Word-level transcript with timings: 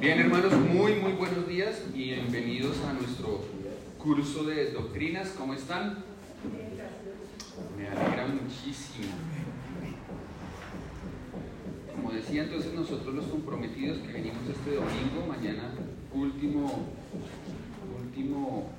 Bien, 0.00 0.18
hermanos, 0.18 0.54
muy, 0.54 0.94
muy 0.94 1.12
buenos 1.12 1.46
días 1.46 1.82
y 1.92 2.04
bienvenidos 2.04 2.78
a 2.88 2.94
nuestro 2.94 3.44
curso 3.98 4.44
de 4.44 4.70
doctrinas. 4.70 5.34
¿Cómo 5.36 5.52
están? 5.52 6.02
Me 7.76 7.86
alegra 7.86 8.26
muchísimo. 8.28 9.12
Como 11.94 12.12
decía 12.12 12.44
entonces 12.44 12.72
nosotros 12.72 13.14
los 13.14 13.26
comprometidos 13.26 13.98
que 13.98 14.10
venimos 14.10 14.40
este 14.48 14.76
domingo, 14.76 15.26
mañana 15.28 15.74
último, 16.14 16.86
último 18.02 18.70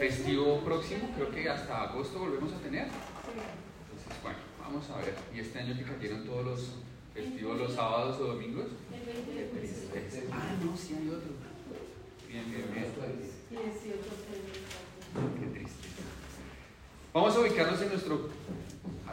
festivo 0.00 0.58
próximo, 0.64 1.10
creo 1.14 1.30
que 1.30 1.48
hasta 1.48 1.84
agosto 1.84 2.18
volvemos 2.18 2.52
a 2.54 2.58
tener. 2.58 2.88
Entonces, 2.88 4.20
bueno, 4.20 4.38
vamos 4.60 4.90
a 4.90 4.96
ver. 4.96 5.14
Y 5.32 5.38
este 5.38 5.60
año 5.60 5.76
que 5.76 5.84
cayeron 5.84 6.24
todos 6.24 6.44
los 6.44 6.91
festivos 7.14 7.58
los 7.58 7.72
sábados 7.72 8.20
o 8.20 8.24
domingos. 8.24 8.66
Ah, 10.30 10.54
no, 10.64 10.76
sí 10.76 10.94
hay 10.94 11.08
otro. 11.08 11.32
Bien, 12.28 12.44
bien, 12.50 12.64
bien. 12.72 12.86
Qué 15.40 15.58
triste. 15.58 15.88
Vamos 17.12 17.36
a 17.36 17.40
ubicarnos 17.40 17.82
en 17.82 17.88
nuestro 17.88 18.30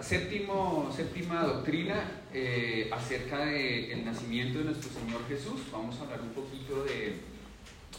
séptimo, 0.01 0.89
séptima 0.95 1.43
doctrina 1.43 2.23
eh, 2.33 2.89
acerca 2.93 3.45
del 3.45 4.05
nacimiento 4.05 4.59
de 4.59 4.65
nuestro 4.65 4.89
Señor 4.91 5.27
Jesús. 5.27 5.61
Vamos 5.71 5.99
a 5.99 6.03
hablar 6.03 6.21
un 6.21 6.29
poquito 6.29 6.85
de, 6.85 7.17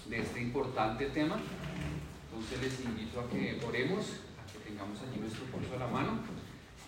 de 0.08 0.18
este 0.18 0.40
importante 0.40 1.06
tema. 1.06 1.38
Entonces 2.32 2.62
les 2.62 2.80
invito 2.86 3.20
a 3.20 3.28
que 3.28 3.60
oremos, 3.66 4.06
a 4.38 4.50
que 4.50 4.70
tengamos 4.70 4.98
allí 5.02 5.20
nuestro 5.20 5.44
curso 5.52 5.74
a 5.74 5.78
la 5.78 5.86
mano 5.88 6.20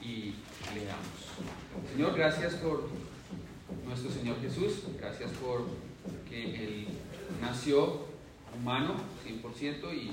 y 0.01 0.35
leamos. 0.75 1.93
Señor, 1.93 2.15
gracias 2.15 2.55
por 2.55 2.89
nuestro 3.87 4.11
Señor 4.11 4.41
Jesús, 4.41 4.83
gracias 4.99 5.31
por 5.33 5.67
que 6.29 6.65
Él 6.65 6.87
nació 7.41 8.07
humano 8.55 8.95
100% 9.27 9.95
y 9.95 10.13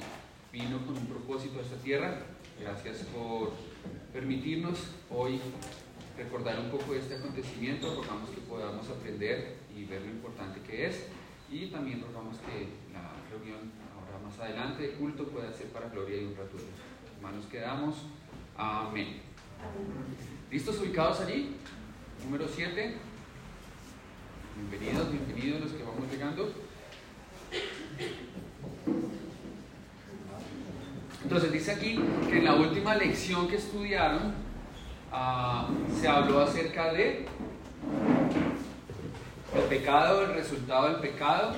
vino 0.51 0.85
con 0.85 0.97
un 0.97 1.05
propósito 1.05 1.59
a 1.59 1.61
esta 1.61 1.77
tierra. 1.77 2.21
Gracias 2.59 3.05
por 3.13 3.53
permitirnos 4.11 4.79
hoy 5.09 5.39
recordar 6.17 6.59
un 6.59 6.69
poco 6.69 6.93
de 6.93 6.99
este 6.99 7.15
acontecimiento. 7.15 7.95
Rogamos 7.95 8.29
que 8.31 8.41
podamos 8.41 8.87
aprender 8.89 9.55
y 9.75 9.85
ver 9.85 10.01
lo 10.01 10.09
importante 10.09 10.59
que 10.61 10.87
es. 10.87 11.05
Y 11.49 11.67
también 11.67 12.01
rogamos 12.01 12.37
que 12.39 12.67
la 12.93 13.13
reunión 13.31 13.71
ahora 13.95 14.23
más 14.23 14.37
adelante 14.39 14.83
de 14.83 14.91
culto 14.93 15.25
pueda 15.27 15.51
ser 15.53 15.67
para 15.67 15.89
gloria 15.89 16.21
y 16.21 16.25
honra 16.25 16.45
tuya. 16.45 16.65
Hermanos, 17.15 17.45
quedamos. 17.45 17.95
Amén. 18.57 19.21
¿Listos 20.51 20.79
ubicados 20.79 21.21
allí? 21.21 21.55
Número 22.25 22.47
7. 22.47 23.08
Bienvenidos, 24.67 25.09
bienvenidos 25.09 25.61
los 25.61 25.71
que 25.71 25.83
vamos 25.83 26.11
llegando. 26.11 26.51
Entonces 31.23 31.51
dice 31.51 31.71
aquí 31.71 31.99
que 32.29 32.37
en 32.39 32.43
la 32.43 32.55
última 32.55 32.95
lección 32.95 33.47
que 33.47 33.55
estudiaron 33.55 34.33
ah, 35.11 35.69
se 35.99 36.07
habló 36.07 36.41
acerca 36.41 36.91
de 36.91 37.25
el 39.55 39.61
pecado, 39.69 40.23
el 40.23 40.33
resultado 40.33 40.89
del 40.89 40.97
pecado 40.97 41.55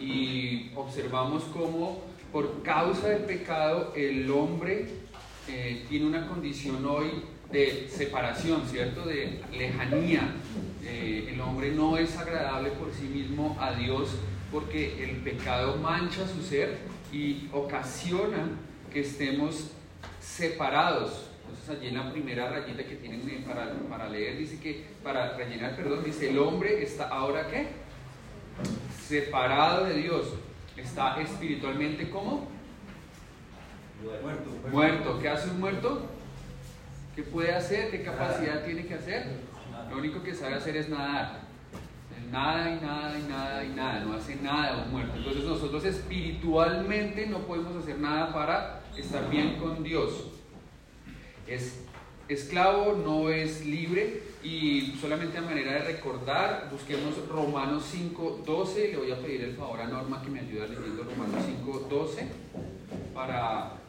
y 0.00 0.72
observamos 0.74 1.44
cómo 1.52 2.02
por 2.32 2.62
causa 2.62 3.08
del 3.08 3.22
pecado 3.22 3.92
el 3.94 4.28
hombre 4.30 4.88
eh, 5.52 5.84
tiene 5.88 6.06
una 6.06 6.28
condición 6.28 6.84
hoy 6.86 7.10
de 7.50 7.88
separación, 7.88 8.62
¿cierto? 8.68 9.04
De 9.04 9.40
lejanía. 9.52 10.34
Eh, 10.84 11.30
el 11.32 11.40
hombre 11.40 11.72
no 11.72 11.96
es 11.96 12.16
agradable 12.16 12.70
por 12.70 12.92
sí 12.92 13.06
mismo 13.06 13.56
a 13.60 13.72
Dios 13.72 14.10
porque 14.52 15.02
el 15.02 15.16
pecado 15.16 15.76
mancha 15.76 16.26
su 16.26 16.42
ser 16.42 16.78
y 17.12 17.48
ocasiona 17.52 18.48
que 18.92 19.00
estemos 19.00 19.72
separados. 20.20 21.26
Entonces 21.48 21.70
allí 21.70 21.88
en 21.88 21.96
la 21.96 22.12
primera 22.12 22.48
rayita 22.48 22.84
que 22.84 22.94
tienen 22.94 23.44
para, 23.44 23.72
para 23.88 24.08
leer 24.08 24.38
dice 24.38 24.60
que, 24.60 24.84
para 25.02 25.36
rellenar, 25.36 25.74
perdón, 25.74 26.04
dice 26.04 26.30
el 26.30 26.38
hombre 26.38 26.82
está 26.82 27.08
ahora 27.08 27.48
qué? 27.48 27.68
Separado 29.04 29.86
de 29.86 29.94
Dios. 29.94 30.26
Está 30.76 31.20
espiritualmente 31.20 32.08
como? 32.08 32.48
Muerto. 34.02 34.68
Muerto. 34.70 35.18
¿Qué 35.20 35.28
hace 35.28 35.50
un 35.50 35.60
muerto? 35.60 36.06
¿Qué 37.14 37.22
puede 37.22 37.54
hacer? 37.54 37.90
¿Qué 37.90 38.02
capacidad 38.02 38.64
tiene 38.64 38.86
que 38.86 38.94
hacer? 38.94 39.26
Lo 39.90 39.98
único 39.98 40.22
que 40.22 40.34
sabe 40.34 40.54
hacer 40.54 40.76
es 40.76 40.88
nadar. 40.88 41.40
Nada 42.30 42.70
y 42.70 42.80
nada 42.80 43.18
y 43.18 43.22
nada 43.28 43.64
y 43.64 43.68
nada. 43.70 44.00
No 44.00 44.14
hace 44.14 44.36
nada 44.36 44.84
un 44.84 44.92
muerto. 44.92 45.16
Entonces 45.16 45.44
nosotros 45.44 45.84
espiritualmente 45.84 47.26
no 47.26 47.40
podemos 47.40 47.76
hacer 47.76 47.98
nada 47.98 48.32
para 48.32 48.82
estar 48.96 49.28
bien 49.28 49.56
con 49.56 49.82
Dios. 49.82 50.28
Es 51.46 51.84
esclavo, 52.28 52.94
no 52.94 53.28
es 53.28 53.66
libre. 53.66 54.22
Y 54.42 54.96
solamente 55.00 55.36
a 55.36 55.42
manera 55.42 55.72
de 55.72 55.80
recordar, 55.80 56.68
busquemos 56.72 57.28
Romanos 57.28 57.92
5.12. 57.94 58.92
Le 58.92 58.96
voy 58.96 59.10
a 59.10 59.18
pedir 59.18 59.42
el 59.42 59.56
favor 59.56 59.80
a 59.80 59.88
Norma 59.88 60.22
que 60.22 60.30
me 60.30 60.40
ayude 60.40 60.68
leyendo 60.68 61.02
Romanos 61.02 61.44
5.12 61.66 62.28
para 63.12 63.79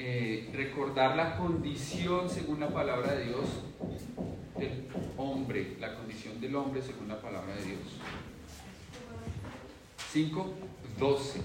eh, 0.00 0.48
recordar 0.54 1.16
la 1.16 1.36
condición 1.36 2.30
según 2.30 2.60
la 2.60 2.68
palabra 2.68 3.14
de 3.14 3.24
Dios 3.24 3.48
del 4.56 4.86
hombre, 5.16 5.76
la 5.80 5.96
condición 5.96 6.40
del 6.40 6.54
hombre 6.54 6.80
según 6.80 7.08
la 7.08 7.20
palabra 7.20 7.52
de 7.56 7.64
Dios. 7.64 7.80
5, 10.12 10.54
12. 11.00 11.40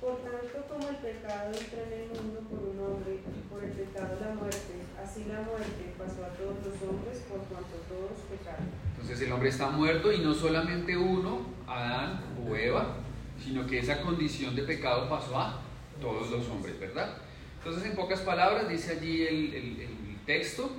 Por 0.00 0.16
tanto, 0.16 0.66
como 0.68 0.88
el 0.88 0.96
pecado 0.96 1.52
entró 1.52 1.78
en 1.84 1.92
el 1.92 2.08
mundo 2.08 2.40
por 2.50 2.58
un 2.58 2.80
hombre 2.80 3.14
y 3.14 3.48
por 3.48 3.62
el 3.62 3.70
pecado 3.70 4.18
la 4.20 4.34
muerte, 4.34 4.82
así 5.00 5.26
la 5.26 5.42
muerte 5.42 5.94
pasó 5.96 6.24
a 6.24 6.30
todos 6.30 6.56
los 6.56 6.90
hombres 6.90 7.18
por 7.28 7.38
cuanto 7.44 7.76
todos 7.88 8.18
pecaron. 8.28 8.66
Entonces 8.96 9.20
el 9.20 9.32
hombre 9.32 9.50
está 9.50 9.70
muerto 9.70 10.12
y 10.12 10.18
no 10.18 10.34
solamente 10.34 10.96
uno, 10.96 11.42
Adán 11.68 12.20
o 12.44 12.56
Eva, 12.56 12.96
sino 13.38 13.64
que 13.64 13.78
esa 13.78 14.02
condición 14.02 14.56
de 14.56 14.64
pecado 14.64 15.08
pasó 15.08 15.38
a 15.38 15.69
todos 16.00 16.30
los 16.30 16.48
hombres, 16.48 16.78
¿verdad? 16.78 17.16
Entonces, 17.58 17.90
en 17.90 17.96
pocas 17.96 18.20
palabras, 18.20 18.68
dice 18.68 18.92
allí 18.92 19.22
el, 19.22 20.18
texto, 20.26 20.70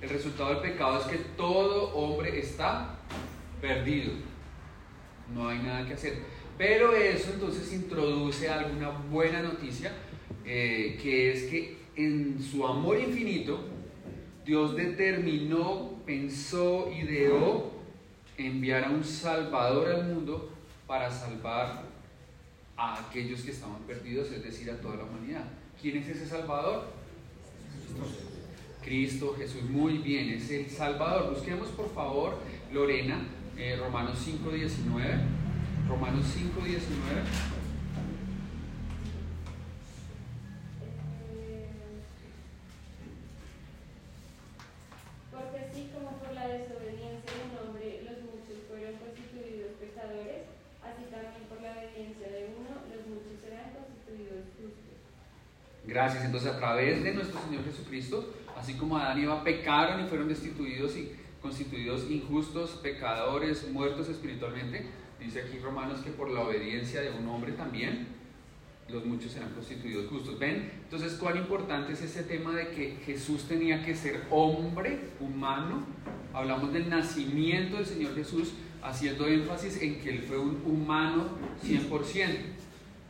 el 0.00 0.08
resultado 0.08 0.50
del 0.50 0.72
pecado 0.72 1.00
es 1.00 1.06
que 1.06 1.18
todo 1.36 1.94
hombre 1.94 2.38
está 2.38 2.98
perdido. 3.60 4.12
No 5.34 5.48
hay 5.48 5.58
nada 5.58 5.86
que 5.86 5.94
hacer. 5.94 6.18
Pero 6.56 6.94
eso 6.94 7.32
entonces 7.34 7.72
introduce 7.72 8.48
alguna 8.48 8.90
buena 8.90 9.42
noticia, 9.42 9.92
eh, 10.44 10.98
que 11.00 11.32
es 11.32 11.44
que 11.44 11.78
en 11.96 12.42
su 12.42 12.66
amor 12.66 12.98
infinito, 12.98 13.60
Dios 14.44 14.74
determinó, 14.74 16.00
pensó, 16.06 16.90
ideó 16.90 17.70
enviar 18.36 18.84
a 18.84 18.90
un 18.90 19.04
Salvador 19.04 19.88
al 19.88 20.06
mundo 20.06 20.52
para 20.86 21.10
salvar 21.10 21.87
a 22.78 23.00
aquellos 23.00 23.42
que 23.42 23.50
estaban 23.50 23.82
perdidos, 23.82 24.30
es 24.30 24.42
decir, 24.42 24.70
a 24.70 24.80
toda 24.80 24.96
la 24.96 25.04
humanidad. 25.04 25.44
¿Quién 25.80 25.98
es 25.98 26.08
ese 26.08 26.26
Salvador? 26.26 26.84
Cristo 28.82 29.34
Jesús, 29.36 29.64
muy 29.64 29.98
bien, 29.98 30.30
es 30.30 30.50
el 30.50 30.70
Salvador. 30.70 31.34
Busquemos 31.34 31.68
por 31.68 31.92
favor, 31.92 32.38
Lorena, 32.72 33.26
eh, 33.56 33.76
Romanos 33.76 34.18
5.19. 34.26 35.20
Romanos 35.88 36.26
5.19. 36.36 37.57
Jesucristo, 57.88 58.34
así 58.56 58.74
como 58.74 58.98
Adán 58.98 59.18
y 59.18 59.24
Eva 59.24 59.42
pecaron 59.42 60.04
y 60.04 60.08
fueron 60.08 60.28
destituidos 60.28 60.96
y 60.96 61.12
constituidos 61.40 62.10
injustos, 62.10 62.70
pecadores, 62.82 63.68
muertos 63.70 64.08
espiritualmente, 64.08 64.86
dice 65.18 65.42
aquí 65.42 65.58
Romanos 65.58 66.00
que 66.00 66.10
por 66.10 66.30
la 66.30 66.40
obediencia 66.40 67.00
de 67.00 67.10
un 67.10 67.26
hombre 67.28 67.52
también 67.52 68.18
los 68.88 69.04
muchos 69.04 69.32
serán 69.32 69.50
constituidos 69.50 70.08
justos. 70.08 70.38
¿Ven? 70.38 70.70
Entonces, 70.84 71.14
cuán 71.14 71.36
importante 71.36 71.92
es 71.92 72.00
ese 72.00 72.22
tema 72.22 72.54
de 72.54 72.68
que 72.68 72.96
Jesús 73.04 73.44
tenía 73.44 73.84
que 73.84 73.94
ser 73.94 74.22
hombre, 74.30 75.10
humano. 75.20 75.84
Hablamos 76.32 76.72
del 76.72 76.88
nacimiento 76.88 77.76
del 77.76 77.86
Señor 77.86 78.14
Jesús, 78.14 78.54
haciendo 78.82 79.26
énfasis 79.26 79.82
en 79.82 80.00
que 80.00 80.10
Él 80.10 80.22
fue 80.22 80.38
un 80.38 80.62
humano 80.64 81.26
100%. 81.62 82.28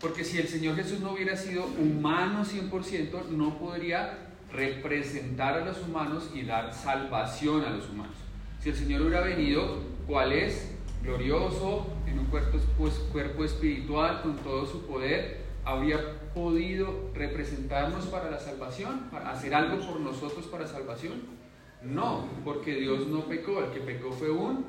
Porque 0.01 0.25
si 0.25 0.39
el 0.39 0.49
Señor 0.49 0.75
Jesús 0.75 0.99
no 0.99 1.13
hubiera 1.13 1.37
sido 1.37 1.67
humano 1.67 2.45
100%, 2.45 3.29
no 3.29 3.59
podría 3.59 4.28
representar 4.53 5.55
a 5.55 5.65
los 5.65 5.81
humanos 5.83 6.31
y 6.35 6.43
dar 6.43 6.73
salvación 6.73 7.65
a 7.65 7.71
los 7.71 7.89
humanos. 7.91 8.17
Si 8.61 8.71
el 8.71 8.77
Señor 8.77 9.03
hubiera 9.03 9.21
venido, 9.21 9.83
¿cuál 10.07 10.33
es? 10.33 10.75
Glorioso, 11.03 11.87
en 12.07 12.19
un 12.19 12.27
cuerpo, 12.27 12.59
pues, 12.77 12.95
cuerpo 13.13 13.45
espiritual, 13.45 14.23
con 14.23 14.37
todo 14.37 14.67
su 14.67 14.85
poder, 14.87 15.45
habría 15.65 16.19
podido 16.35 17.11
representarnos 17.15 18.07
para 18.07 18.31
la 18.31 18.39
salvación, 18.39 19.09
para 19.11 19.31
hacer 19.31 19.55
algo 19.55 19.87
por 19.87 20.01
nosotros 20.01 20.47
para 20.47 20.67
salvación. 20.67 21.39
No, 21.83 22.27
porque 22.45 22.75
Dios 22.75 23.07
no 23.07 23.27
pecó, 23.27 23.63
el 23.63 23.71
que 23.71 23.81
pecó 23.81 24.11
fue 24.11 24.31
un 24.31 24.67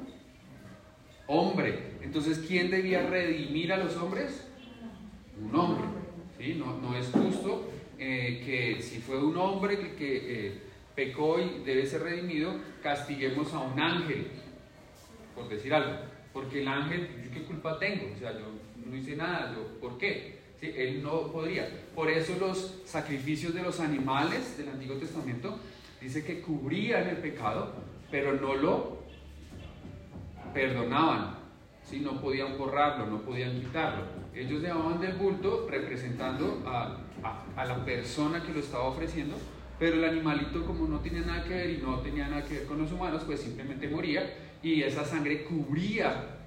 hombre. 1.26 1.98
Entonces, 2.02 2.44
¿quién 2.48 2.70
debía 2.70 3.08
redimir 3.08 3.74
a 3.74 3.78
los 3.78 3.96
hombres? 3.98 4.48
Un 5.42 5.56
hombre. 5.56 5.86
¿sí? 6.38 6.56
No, 6.56 6.78
no 6.78 6.96
es 6.96 7.10
justo 7.12 7.70
eh, 8.00 8.42
que 8.46 8.82
si 8.82 9.00
fue 9.00 9.22
un 9.22 9.36
hombre 9.38 9.78
que, 9.78 9.96
que 9.96 10.48
eh, 10.48 10.54
pecó 10.96 11.40
y 11.40 11.64
debe 11.66 11.86
ser 11.86 12.02
redimido, 12.02 12.54
castiguemos 12.82 13.54
a 13.54 13.60
un 13.60 13.80
ángel, 13.80 14.28
por 15.36 15.50
decir 15.50 15.74
algo. 15.74 15.98
Porque 16.32 16.62
el 16.62 16.68
ángel, 16.68 17.10
¿yo 17.24 17.32
qué 17.32 17.44
culpa 17.44 17.78
tengo? 17.78 18.14
O 18.16 18.20
sea, 18.20 18.34
yo 18.34 18.46
no 18.86 18.96
hice 18.96 19.16
nada, 19.16 19.54
yo, 19.54 19.80
¿por 19.80 19.98
qué? 19.98 20.40
Él 20.62 21.02
no 21.02 21.32
podría. 21.32 21.70
Por 21.96 22.10
eso 22.10 22.36
los 22.40 22.82
sacrificios 22.86 23.54
de 23.54 23.64
los 23.64 23.80
animales 23.80 24.58
del 24.58 24.70
Antiguo 24.70 24.98
Testamento 24.98 25.60
dice 26.02 26.24
que 26.24 26.42
cubrían 26.42 27.08
el 27.08 27.18
pecado, 27.18 27.74
pero 28.12 28.34
no 28.34 28.56
lo 28.56 29.04
perdonaban. 30.54 31.39
¿Sí? 31.90 32.00
No 32.00 32.22
podían 32.22 32.58
borrarlo, 32.58 33.08
no 33.08 33.22
podían 33.22 33.60
quitarlo. 33.60 34.04
Ellos 34.34 34.62
llamaban 34.62 35.02
del 35.02 35.14
bulto 35.14 35.68
representando 35.70 36.64
a, 36.66 36.98
a, 37.24 37.44
a 37.56 37.66
la 37.66 37.84
persona 37.84 38.44
que 38.44 38.54
lo 38.54 38.60
estaba 38.60 38.86
ofreciendo, 38.86 39.36
pero 39.80 39.96
el 39.96 40.04
animalito 40.04 40.66
como 40.66 40.88
no 40.88 41.00
tenía 41.00 41.22
nada 41.22 41.44
que 41.44 41.54
ver 41.54 41.70
y 41.72 41.78
no 41.78 42.00
tenía 42.00 42.28
nada 42.28 42.44
que 42.44 42.56
ver 42.56 42.66
con 42.66 42.78
los 42.80 42.92
humanos, 42.92 43.24
pues 43.26 43.42
simplemente 43.42 43.88
moría 43.88 44.34
y 44.62 44.84
esa 44.84 45.06
sangre 45.06 45.44
cubría 45.46 46.38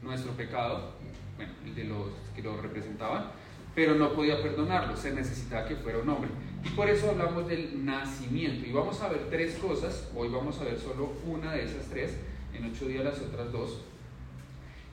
nuestro 0.00 0.32
pecado, 0.32 0.92
bueno, 1.36 1.52
el 1.66 1.74
de 1.74 1.84
los 1.84 2.06
que 2.34 2.42
lo 2.42 2.60
representaban, 2.60 3.30
pero 3.74 3.94
no 3.94 4.12
podía 4.12 4.42
perdonarlo, 4.42 4.96
se 4.96 5.12
necesitaba 5.12 5.66
que 5.66 5.76
fuera 5.76 5.98
un 5.98 6.08
hombre. 6.08 6.30
Y 6.64 6.68
por 6.70 6.88
eso 6.88 7.10
hablamos 7.10 7.48
del 7.48 7.84
nacimiento. 7.84 8.66
Y 8.66 8.72
vamos 8.72 9.00
a 9.00 9.08
ver 9.08 9.28
tres 9.30 9.56
cosas, 9.56 10.10
hoy 10.14 10.28
vamos 10.28 10.58
a 10.60 10.64
ver 10.64 10.78
solo 10.78 11.12
una 11.26 11.52
de 11.52 11.64
esas 11.64 11.86
tres, 11.86 12.16
en 12.54 12.70
ocho 12.70 12.86
días 12.86 13.04
las 13.04 13.20
otras 13.20 13.50
dos, 13.50 13.82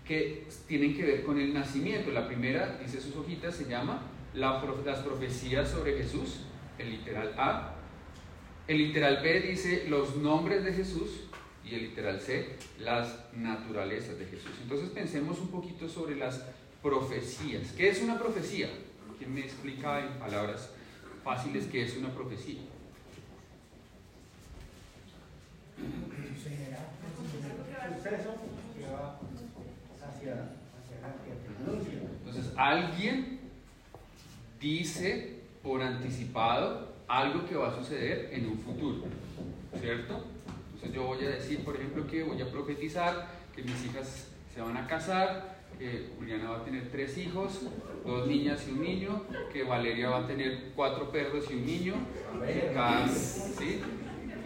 que 0.10 0.48
tienen 0.68 0.98
que 0.98 1.04
ver 1.04 1.24
con 1.24 1.40
el 1.40 1.54
nacimiento. 1.54 2.10
La 2.10 2.28
primera, 2.28 2.80
dice 2.84 3.00
sus 3.00 3.16
hojitas, 3.16 3.56
se 3.56 3.70
llama 3.70 4.02
Las 4.34 4.60
profecías 5.04 5.70
sobre 5.70 5.96
Jesús, 5.96 6.40
el 6.80 6.90
literal 6.90 7.36
A. 7.38 7.76
El 8.68 8.80
literal 8.80 9.20
B 9.22 9.40
dice 9.42 9.86
los 9.88 10.16
nombres 10.16 10.64
de 10.66 10.74
Jesús 10.74 11.26
y 11.64 11.76
el 11.76 11.82
literal 11.82 12.20
C, 12.20 12.56
las 12.80 13.20
naturalezas 13.36 14.18
de 14.18 14.26
Jesús. 14.26 14.50
Entonces 14.64 14.90
pensemos 14.90 15.38
un 15.38 15.50
poquito 15.50 15.88
sobre 15.88 16.16
las 16.16 16.44
profecías. 16.82 17.72
¿Qué 17.78 17.90
es 17.90 18.02
una 18.02 18.18
profecía? 18.18 18.68
¿Quién 19.20 19.32
me 19.32 19.42
explica 19.42 20.00
en 20.00 20.18
palabras 20.18 20.72
fáciles 21.24 21.68
qué 21.68 21.84
es 21.84 21.96
una 21.96 22.10
profecía? 22.10 22.62
Entonces, 32.26 32.54
alguien 32.56 33.40
dice 34.60 35.40
por 35.64 35.82
anticipado 35.82 36.90
algo 37.08 37.46
que 37.48 37.56
va 37.56 37.70
a 37.70 37.76
suceder 37.76 38.30
en 38.34 38.46
un 38.46 38.58
futuro, 38.60 39.04
¿cierto? 39.80 40.26
Entonces 40.74 40.94
yo 40.94 41.04
voy 41.04 41.26
a 41.26 41.30
decir, 41.30 41.64
por 41.64 41.76
ejemplo, 41.76 42.06
que 42.08 42.24
voy 42.24 42.42
a 42.42 42.50
profetizar 42.50 43.28
que 43.56 43.64
mis 43.64 43.86
hijas 43.86 44.28
se 44.54 44.62
van 44.62 44.78
a 44.78 44.88
casar, 44.88 45.58
que 45.78 46.10
Juliana 46.18 46.52
va 46.52 46.58
a 46.58 46.64
tener 46.64 46.90
tres 46.92 47.18
hijos, 47.18 47.62
dos 48.06 48.28
niñas 48.28 48.66
y 48.68 48.72
un 48.72 48.82
niño, 48.82 49.24
que 49.52 49.64
Valeria 49.64 50.10
va 50.10 50.20
a 50.20 50.28
tener 50.28 50.72
cuatro 50.76 51.12
perros 51.12 51.46
y 51.50 51.56
un 51.56 51.66
niño, 51.66 51.94
¿sí? 53.58 53.82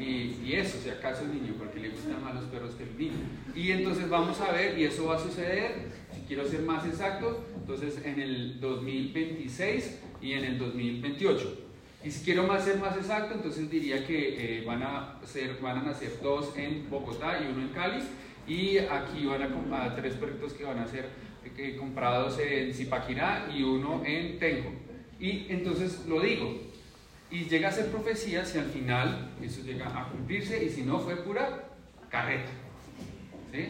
Y, 0.04 0.40
y, 0.46 0.54
eso, 0.54 0.78
si 0.84 0.90
acaso 0.90 1.24
el 1.24 1.34
niño, 1.34 1.54
porque 1.58 1.80
le 1.80 1.90
gustan 1.90 2.22
más 2.24 2.36
los 2.36 2.46
perros 2.46 2.76
que 2.76 2.84
el 2.84 2.98
niño. 2.98 3.24
Y 3.56 3.72
entonces 3.72 4.10
vamos 4.10 4.40
a 4.42 4.52
ver, 4.52 4.78
y 4.78 4.84
eso 4.84 5.06
va 5.06 5.16
a 5.16 5.20
suceder, 5.20 5.90
si 6.14 6.22
quiero 6.22 6.48
ser 6.48 6.62
más 6.62 6.86
exacto, 6.86 7.46
entonces 7.56 8.00
en 8.04 8.20
el 8.20 8.60
2026 8.60 10.00
y 10.22 10.34
en 10.34 10.44
el 10.44 10.60
2028. 10.60 11.64
Y 12.04 12.12
si 12.12 12.26
quiero 12.26 12.44
más 12.44 12.66
ser 12.66 12.80
más 12.80 12.98
exacto, 12.98 13.34
entonces 13.34 13.70
diría 13.70 14.06
que 14.06 14.60
eh, 14.60 14.66
van, 14.66 14.84
a 14.84 15.20
ser, 15.26 15.58
van 15.62 15.78
a 15.78 15.84
nacer 15.84 16.20
dos 16.22 16.52
en 16.58 16.90
Bogotá 16.90 17.40
y 17.42 17.50
uno 17.52 17.62
en 17.62 17.70
Cali. 17.70 18.04
Y 18.46 18.78
aquí 18.78 19.26
van 19.26 19.42
a, 19.42 19.86
a 19.86 19.96
tres 19.96 20.16
proyectos 20.16 20.52
que 20.52 20.66
van 20.66 20.80
a 20.80 20.88
ser 20.88 21.08
eh, 21.58 21.78
comprados 21.80 22.38
en 22.40 22.74
Zipaquirá 22.74 23.50
y 23.56 23.64
uno 23.64 24.04
en 24.06 24.38
Tenjo. 24.38 24.72
Y 25.18 25.46
entonces 25.48 26.06
lo 26.06 26.20
digo, 26.20 26.60
y 27.34 27.46
llega 27.46 27.70
a 27.70 27.72
ser 27.72 27.88
profecía 27.88 28.46
si 28.46 28.60
al 28.60 28.70
final 28.70 29.32
eso 29.42 29.64
llega 29.64 29.88
a 29.88 30.08
cumplirse 30.08 30.64
y 30.64 30.70
si 30.70 30.84
no 30.84 31.00
fue 31.00 31.16
pura 31.16 31.68
carreta. 32.08 32.52
¿sí? 33.52 33.70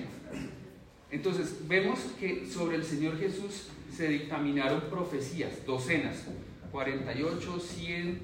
Entonces 1.09 1.65
vemos 1.65 1.99
que 2.19 2.45
sobre 2.45 2.75
el 2.75 2.83
Señor 2.83 3.17
Jesús 3.17 3.69
se 3.95 4.09
dictaminaron 4.09 4.81
profecías, 4.89 5.65
docenas, 5.65 6.25
48, 6.73 7.57
100, 7.57 8.19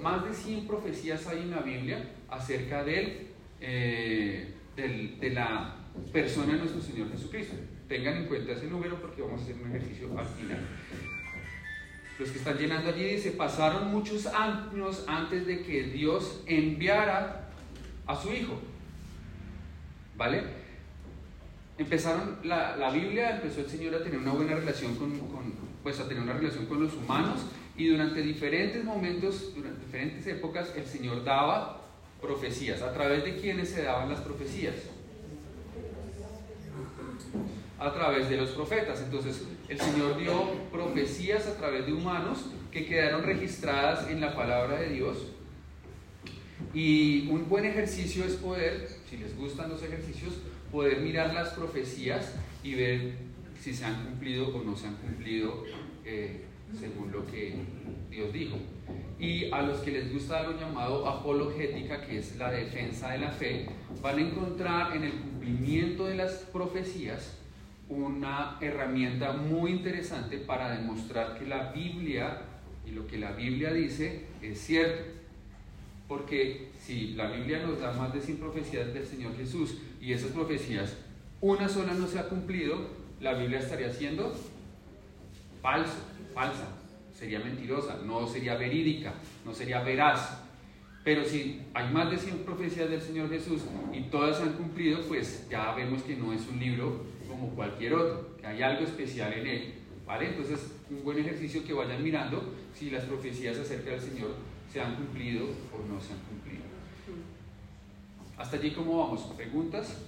más 0.00 0.24
de 0.24 0.34
100 0.34 0.66
profecías 0.66 1.28
hay 1.28 1.42
en 1.42 1.52
la 1.52 1.60
Biblia 1.60 2.10
acerca 2.28 2.84
eh, 2.88 4.52
de 4.74 5.30
la 5.30 5.76
persona 6.12 6.54
de 6.54 6.58
nuestro 6.58 6.82
Señor 6.82 7.12
Jesucristo. 7.12 7.54
Tengan 7.86 8.16
en 8.16 8.26
cuenta 8.26 8.50
ese 8.50 8.66
número 8.66 9.00
porque 9.00 9.22
vamos 9.22 9.42
a 9.42 9.44
hacer 9.44 9.54
un 9.62 9.68
ejercicio 9.68 10.08
al 10.18 10.26
final. 10.26 10.58
Los 12.20 12.28
que 12.28 12.38
están 12.38 12.58
llenando 12.58 12.90
allí 12.90 13.04
dice, 13.04 13.30
pasaron 13.30 13.90
muchos 13.90 14.26
años 14.26 15.04
antes 15.06 15.46
de 15.46 15.62
que 15.62 15.84
Dios 15.84 16.42
enviara 16.44 17.48
a 18.06 18.14
su 18.14 18.30
Hijo. 18.30 18.60
¿Vale? 20.18 20.42
Empezaron, 21.78 22.36
la, 22.44 22.76
la 22.76 22.90
Biblia 22.90 23.36
empezó 23.36 23.60
el 23.60 23.70
Señor 23.70 23.94
a 23.94 24.02
tener 24.04 24.18
una 24.18 24.32
buena 24.32 24.54
relación 24.54 24.96
con, 24.96 25.18
pues 25.82 25.98
a 25.98 26.06
tener 26.08 26.22
una 26.22 26.34
relación 26.34 26.66
con 26.66 26.82
los 26.82 26.92
humanos 26.92 27.40
y 27.74 27.88
durante 27.88 28.20
diferentes 28.20 28.84
momentos, 28.84 29.54
durante 29.56 29.86
diferentes 29.86 30.26
épocas, 30.26 30.74
el 30.76 30.84
Señor 30.84 31.24
daba 31.24 31.80
profecías. 32.20 32.82
¿A 32.82 32.92
través 32.92 33.24
de 33.24 33.36
quiénes 33.36 33.70
se 33.70 33.84
daban 33.84 34.10
las 34.10 34.20
profecías? 34.20 34.74
A 37.80 37.92
través 37.92 38.28
de 38.28 38.36
los 38.36 38.50
profetas. 38.50 39.00
Entonces, 39.00 39.42
el 39.68 39.80
Señor 39.80 40.18
dio 40.18 40.52
profecías 40.70 41.46
a 41.48 41.56
través 41.56 41.86
de 41.86 41.92
humanos 41.92 42.44
que 42.70 42.86
quedaron 42.86 43.24
registradas 43.24 44.08
en 44.08 44.20
la 44.20 44.36
palabra 44.36 44.78
de 44.78 44.90
Dios. 44.90 45.16
Y 46.72 47.28
un 47.28 47.48
buen 47.48 47.64
ejercicio 47.64 48.24
es 48.24 48.34
poder, 48.34 48.88
si 49.08 49.16
les 49.16 49.36
gustan 49.36 49.70
los 49.70 49.82
ejercicios, 49.82 50.34
poder 50.70 51.00
mirar 51.00 51.34
las 51.34 51.50
profecías 51.50 52.34
y 52.62 52.74
ver 52.74 53.14
si 53.60 53.74
se 53.74 53.84
han 53.84 54.04
cumplido 54.04 54.48
o 54.48 54.62
no 54.62 54.76
se 54.76 54.86
han 54.86 54.96
cumplido 54.96 55.64
eh, 56.04 56.44
según 56.78 57.10
lo 57.10 57.26
que 57.26 57.56
Dios 58.10 58.32
dijo. 58.32 58.56
Y 59.18 59.50
a 59.50 59.62
los 59.62 59.80
que 59.80 59.90
les 59.90 60.12
gusta 60.12 60.42
lo 60.44 60.58
llamado 60.58 61.08
apologética, 61.08 62.06
que 62.06 62.18
es 62.18 62.36
la 62.36 62.50
defensa 62.50 63.10
de 63.10 63.18
la 63.18 63.30
fe, 63.30 63.66
van 64.00 64.18
a 64.18 64.20
encontrar 64.20 64.96
en 64.96 65.04
el 65.04 65.12
cumplimiento 65.12 66.06
de 66.06 66.16
las 66.16 66.32
profecías 66.52 67.39
una 67.90 68.56
herramienta 68.60 69.32
muy 69.32 69.72
interesante 69.72 70.38
para 70.38 70.76
demostrar 70.76 71.38
que 71.38 71.44
la 71.44 71.72
Biblia 71.72 72.38
y 72.86 72.92
lo 72.92 73.06
que 73.06 73.18
la 73.18 73.32
Biblia 73.32 73.72
dice 73.72 74.26
es 74.40 74.60
cierto. 74.60 75.02
Porque 76.08 76.70
si 76.78 77.12
la 77.12 77.30
Biblia 77.30 77.64
nos 77.64 77.80
da 77.80 77.92
más 77.92 78.14
de 78.14 78.20
100 78.20 78.38
profecías 78.38 78.94
del 78.94 79.06
Señor 79.06 79.36
Jesús 79.36 79.76
y 80.00 80.12
esas 80.12 80.30
profecías, 80.30 80.96
una 81.40 81.68
sola 81.68 81.92
no 81.94 82.06
se 82.06 82.18
ha 82.18 82.28
cumplido, 82.28 82.78
la 83.20 83.34
Biblia 83.34 83.58
estaría 83.58 83.92
siendo 83.92 84.34
falso, 85.62 85.94
falsa, 86.34 86.68
sería 87.12 87.40
mentirosa, 87.40 87.98
no 88.04 88.26
sería 88.26 88.56
verídica, 88.56 89.14
no 89.44 89.52
sería 89.52 89.82
veraz. 89.82 90.42
Pero 91.04 91.24
si 91.24 91.62
hay 91.74 91.92
más 91.92 92.10
de 92.10 92.18
100 92.18 92.38
profecías 92.38 92.90
del 92.90 93.00
Señor 93.00 93.30
Jesús 93.30 93.62
y 93.92 94.02
todas 94.02 94.36
se 94.36 94.42
han 94.44 94.52
cumplido, 94.52 95.00
pues 95.02 95.48
ya 95.48 95.74
vemos 95.74 96.02
que 96.02 96.16
no 96.16 96.32
es 96.32 96.46
un 96.48 96.58
libro 96.58 97.04
como 97.40 97.54
cualquier 97.54 97.94
otro, 97.94 98.36
que 98.36 98.46
hay 98.46 98.62
algo 98.62 98.84
especial 98.84 99.32
en 99.32 99.46
él. 99.46 99.74
¿Vale? 100.06 100.28
Entonces, 100.28 100.72
un 100.90 101.04
buen 101.04 101.18
ejercicio 101.18 101.64
que 101.64 101.72
vayan 101.72 102.02
mirando 102.02 102.54
si 102.74 102.90
las 102.90 103.04
profecías 103.04 103.56
acerca 103.56 103.92
del 103.92 104.00
Señor 104.00 104.34
se 104.70 104.80
han 104.80 104.96
cumplido 104.96 105.44
o 105.44 105.92
no 105.92 106.00
se 106.00 106.12
han 106.12 106.18
cumplido. 106.20 106.64
Hasta 108.36 108.56
allí, 108.56 108.72
¿cómo 108.72 108.98
vamos? 108.98 109.22
¿Preguntas? 109.36 109.98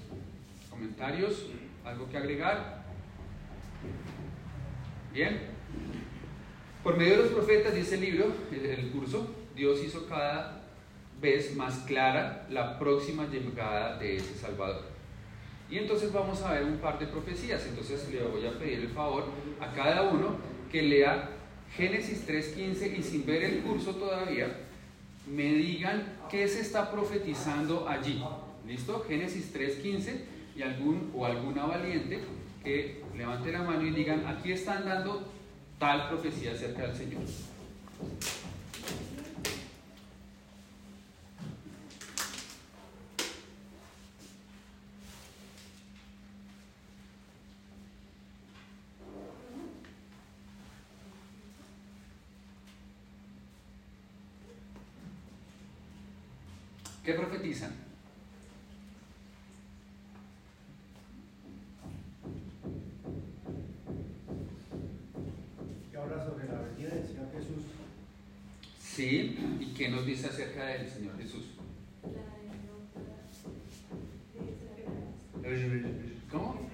¿Comentarios? 0.68 1.46
¿Algo 1.84 2.08
que 2.08 2.16
agregar? 2.16 2.84
Bien. 5.12 5.40
Por 6.82 6.96
medio 6.96 7.18
de 7.18 7.22
los 7.24 7.32
profetas, 7.32 7.74
dice 7.74 7.94
el 7.94 8.00
libro, 8.00 8.32
el 8.50 8.90
curso, 8.90 9.30
Dios 9.54 9.84
hizo 9.84 10.06
cada 10.08 10.64
vez 11.20 11.54
más 11.54 11.78
clara 11.80 12.46
la 12.50 12.78
próxima 12.78 13.26
llegada 13.26 13.98
de 13.98 14.16
ese 14.16 14.34
Salvador. 14.34 14.91
Y 15.72 15.78
entonces 15.78 16.12
vamos 16.12 16.42
a 16.42 16.52
ver 16.52 16.64
un 16.64 16.76
par 16.76 16.98
de 16.98 17.06
profecías. 17.06 17.64
Entonces 17.66 18.06
le 18.12 18.22
voy 18.24 18.44
a 18.44 18.58
pedir 18.58 18.80
el 18.80 18.88
favor 18.88 19.24
a 19.58 19.72
cada 19.72 20.02
uno 20.02 20.36
que 20.70 20.82
lea 20.82 21.30
Génesis 21.74 22.28
3.15 22.28 22.98
y 22.98 23.02
sin 23.02 23.24
ver 23.24 23.42
el 23.42 23.62
curso 23.62 23.94
todavía, 23.94 24.54
me 25.26 25.54
digan 25.54 26.18
qué 26.30 26.46
se 26.46 26.60
está 26.60 26.90
profetizando 26.90 27.88
allí. 27.88 28.22
¿Listo? 28.66 29.02
Génesis 29.08 29.50
3.15 29.54 30.20
y 30.56 30.62
algún 30.62 31.10
o 31.14 31.24
alguna 31.24 31.64
valiente 31.64 32.20
que 32.62 33.02
levante 33.16 33.50
la 33.50 33.62
mano 33.62 33.86
y 33.86 33.92
digan, 33.92 34.26
aquí 34.26 34.52
están 34.52 34.84
dando 34.84 35.26
tal 35.78 36.10
profecía 36.10 36.52
acerca 36.52 36.82
del 36.82 36.94
Señor. 36.94 37.22
Sí, 68.94 69.38
¿y 69.58 69.72
qué 69.72 69.88
nos 69.88 70.04
dice 70.04 70.26
acerca 70.26 70.66
del 70.66 70.86
Señor 70.86 71.16
Jesús? 71.16 71.44
¿Cómo? 76.30 76.68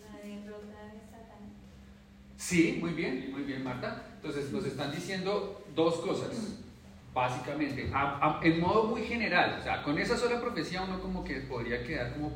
La 0.00 0.26
derrota 0.26 0.84
de 0.86 1.00
Satanás. 1.10 1.52
Sí, 2.38 2.78
muy 2.80 2.92
bien, 2.92 3.30
muy 3.32 3.42
bien, 3.42 3.62
Marta. 3.62 4.06
Entonces 4.16 4.50
nos 4.50 4.64
están 4.64 4.90
diciendo 4.90 5.62
dos 5.74 5.96
cosas, 5.96 6.30
básicamente, 7.12 7.90
en 8.42 8.60
modo 8.60 8.84
muy 8.84 9.02
general. 9.02 9.58
O 9.60 9.62
sea, 9.62 9.82
con 9.82 9.98
esa 9.98 10.16
sola 10.16 10.40
profecía 10.40 10.80
uno 10.80 11.02
como 11.02 11.22
que 11.22 11.40
podría 11.40 11.84
quedar 11.84 12.14
como, 12.14 12.32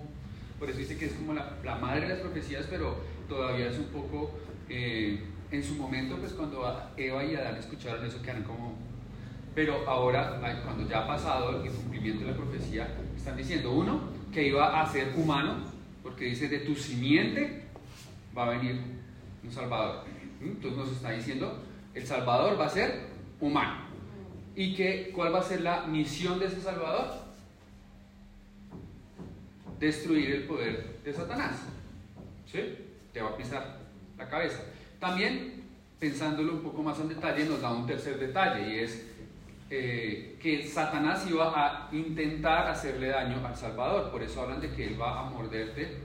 por 0.59 0.69
eso 0.69 0.79
dice 0.79 0.99
que 0.99 1.07
es 1.07 1.13
como 1.15 1.33
la, 1.33 1.57
la 1.65 1.77
madre 1.77 2.03
de 2.03 2.09
las 2.09 2.19
profecías, 2.19 2.67
pero 2.69 2.99
todavía 3.31 3.71
es 3.71 3.79
un 3.79 3.87
poco, 3.87 4.31
eh, 4.69 5.21
en 5.55 5.63
su 5.63 5.75
momento, 5.75 6.17
pues 6.17 6.33
cuando 6.33 6.91
Eva 6.97 7.25
y 7.25 7.35
Adán 7.35 7.57
escucharon 7.57 8.05
eso, 8.05 8.21
quedaron 8.21 8.43
como... 8.43 8.77
Pero 9.55 9.89
ahora, 9.89 10.41
cuando 10.65 10.89
ya 10.89 11.05
ha 11.05 11.07
pasado 11.07 11.63
el 11.63 11.71
cumplimiento 11.71 12.25
de 12.25 12.33
la 12.33 12.37
profecía, 12.37 12.89
están 13.17 13.37
diciendo, 13.37 13.73
uno, 13.73 14.01
que 14.33 14.49
iba 14.49 14.81
a 14.81 14.91
ser 14.91 15.15
humano, 15.17 15.59
porque 16.03 16.25
dice, 16.25 16.49
de 16.49 16.61
tu 16.61 16.75
simiente 16.75 17.63
va 18.37 18.47
a 18.47 18.51
venir 18.51 18.81
un 19.45 19.53
Salvador. 19.53 20.05
¿Mm? 20.41 20.45
Entonces 20.45 20.79
nos 20.79 20.91
está 20.91 21.11
diciendo, 21.13 21.63
el 21.95 22.05
Salvador 22.05 22.61
va 22.61 22.67
a 22.67 22.71
ser 22.71 23.07
humano. 23.41 23.85
¿Y 24.57 24.75
que, 24.75 25.13
cuál 25.15 25.33
va 25.33 25.39
a 25.39 25.43
ser 25.43 25.61
la 25.61 25.87
misión 25.87 26.41
de 26.41 26.47
ese 26.47 26.61
Salvador? 26.61 27.23
Destruir 29.79 30.31
el 30.33 30.43
poder 30.45 30.99
de 31.05 31.13
Satanás. 31.13 31.63
¿Sí? 32.51 32.77
Te 33.13 33.23
va 33.23 33.31
a 33.31 33.37
pisar 33.37 33.79
la 34.19 34.29
cabeza. 34.29 34.61
También, 35.09 35.63
pensándolo 36.01 36.55
un 36.55 36.63
poco 36.63 36.83
más 36.83 36.99
en 36.99 37.11
detalle, 37.11 37.45
nos 37.45 37.61
da 37.61 37.71
un 37.71 37.87
tercer 37.87 38.19
detalle 38.19 38.75
y 38.75 38.79
es 38.79 39.07
eh, 39.69 40.39
que 40.41 40.67
Satanás 40.67 41.27
iba 41.29 41.53
a 41.55 41.91
intentar 41.93 42.69
hacerle 42.69 43.09
daño 43.09 43.47
al 43.47 43.55
Salvador. 43.55 44.11
Por 44.11 44.23
eso 44.23 44.41
hablan 44.41 44.63
de 44.63 44.71
que 44.71 44.87
él 44.87 44.99
va 44.99 45.21
a 45.21 45.25
morderte 45.29 45.99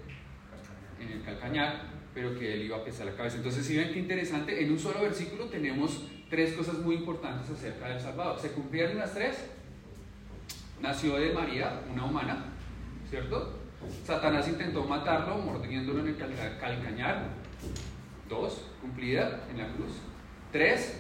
en 1.00 1.12
el 1.14 1.24
calcañar, 1.24 1.84
pero 2.14 2.38
que 2.38 2.54
él 2.56 2.64
iba 2.64 2.76
a 2.76 2.84
pesar 2.84 3.06
la 3.06 3.14
cabeza. 3.16 3.38
Entonces, 3.38 3.66
si 3.66 3.78
ven 3.78 3.94
qué 3.94 4.00
interesante, 4.00 4.62
en 4.62 4.70
un 4.70 4.78
solo 4.78 5.00
versículo 5.02 5.46
tenemos 5.46 6.04
tres 6.30 6.52
cosas 6.56 6.80
muy 6.80 6.96
importantes 6.96 7.50
acerca 7.50 7.88
del 7.88 8.02
Salvador. 8.02 8.38
¿Se 8.38 8.52
cumplieron 8.52 8.98
las 8.98 9.14
tres? 9.14 9.46
Nació 10.82 11.16
de 11.16 11.32
María, 11.32 11.84
una 11.90 12.04
humana, 12.04 12.48
¿cierto? 13.10 13.60
Satanás 14.06 14.46
intentó 14.50 14.84
matarlo 14.84 15.38
mordiéndolo 15.38 16.02
en 16.02 16.08
el 16.10 16.18
calca- 16.18 16.58
calcañar. 16.60 17.30
Dos, 18.30 18.62
cumplida 18.82 19.46
en 19.52 19.58
la 19.58 19.74
cruz. 19.74 19.94
Tres, 20.52 21.00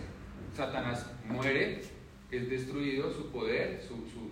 Satanás 0.55 1.05
muere, 1.27 1.81
es 2.31 2.50
destruido, 2.50 3.12
su 3.13 3.27
poder, 3.31 3.81
su, 3.81 3.95
su- 4.09 4.29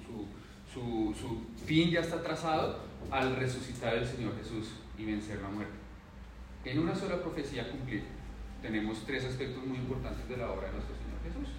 su- 0.73 1.13
su- 1.13 1.65
fin 1.65 1.89
ya 1.91 2.01
está 2.01 2.21
trazado 2.21 2.79
al 3.11 3.35
resucitar 3.35 3.95
el 3.95 4.05
Señor 4.05 4.33
Jesús 4.37 4.69
y 4.97 5.05
vencer 5.05 5.39
la 5.41 5.49
muerte. 5.49 5.73
En 6.65 6.79
una 6.79 6.95
sola 6.95 7.21
profecía 7.21 7.69
cumplida 7.71 8.03
tenemos 8.61 9.05
tres 9.05 9.23
aspectos 9.25 9.65
muy 9.65 9.77
importantes 9.77 10.27
de 10.27 10.37
la 10.37 10.51
obra 10.51 10.67
de 10.67 10.73
nuestro 10.73 10.95
Señor 10.95 11.19
Jesús. 11.23 11.55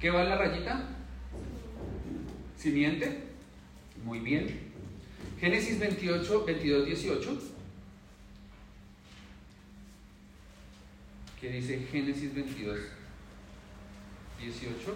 ¿Qué 0.00 0.10
va 0.10 0.24
la 0.24 0.36
rayita? 0.36 0.88
Simiente. 2.56 3.24
Muy 4.04 4.18
bien. 4.20 4.72
Génesis 5.40 5.78
28, 5.78 6.44
22, 6.44 6.86
18. 6.86 7.42
¿Qué 11.42 11.50
dice 11.50 11.76
Génesis 11.90 12.32
22, 12.36 12.78
18? 14.38 14.94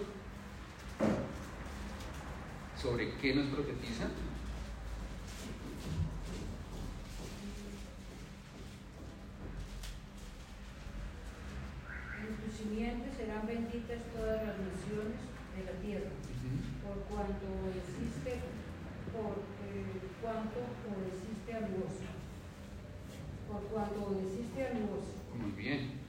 ¿Sobre 2.81 3.11
qué 3.15 3.35
nos 3.35 3.47
profetiza? 3.47 4.05
En 12.15 12.35
tu 12.37 12.57
simiente 12.57 13.11
serán 13.17 13.45
benditas 13.45 13.99
todas 14.15 14.47
las 14.47 14.55
naciones 14.57 15.19
de 15.51 15.65
la 15.65 15.81
tierra, 15.81 16.11
por 16.81 17.03
cuanto 17.13 17.43
obedeciste, 17.59 18.39
por 19.11 19.43
eh, 19.67 19.99
cuanto 20.21 20.63
obedeciste 20.95 21.53
al 21.53 21.73
voz. 21.75 21.99
Por 23.51 23.63
cuanto 23.63 24.05
obedeciste 24.05 24.65
al 24.65 24.83
voz. 24.83 25.03
Muy 25.35 25.51
bien. 25.51 26.07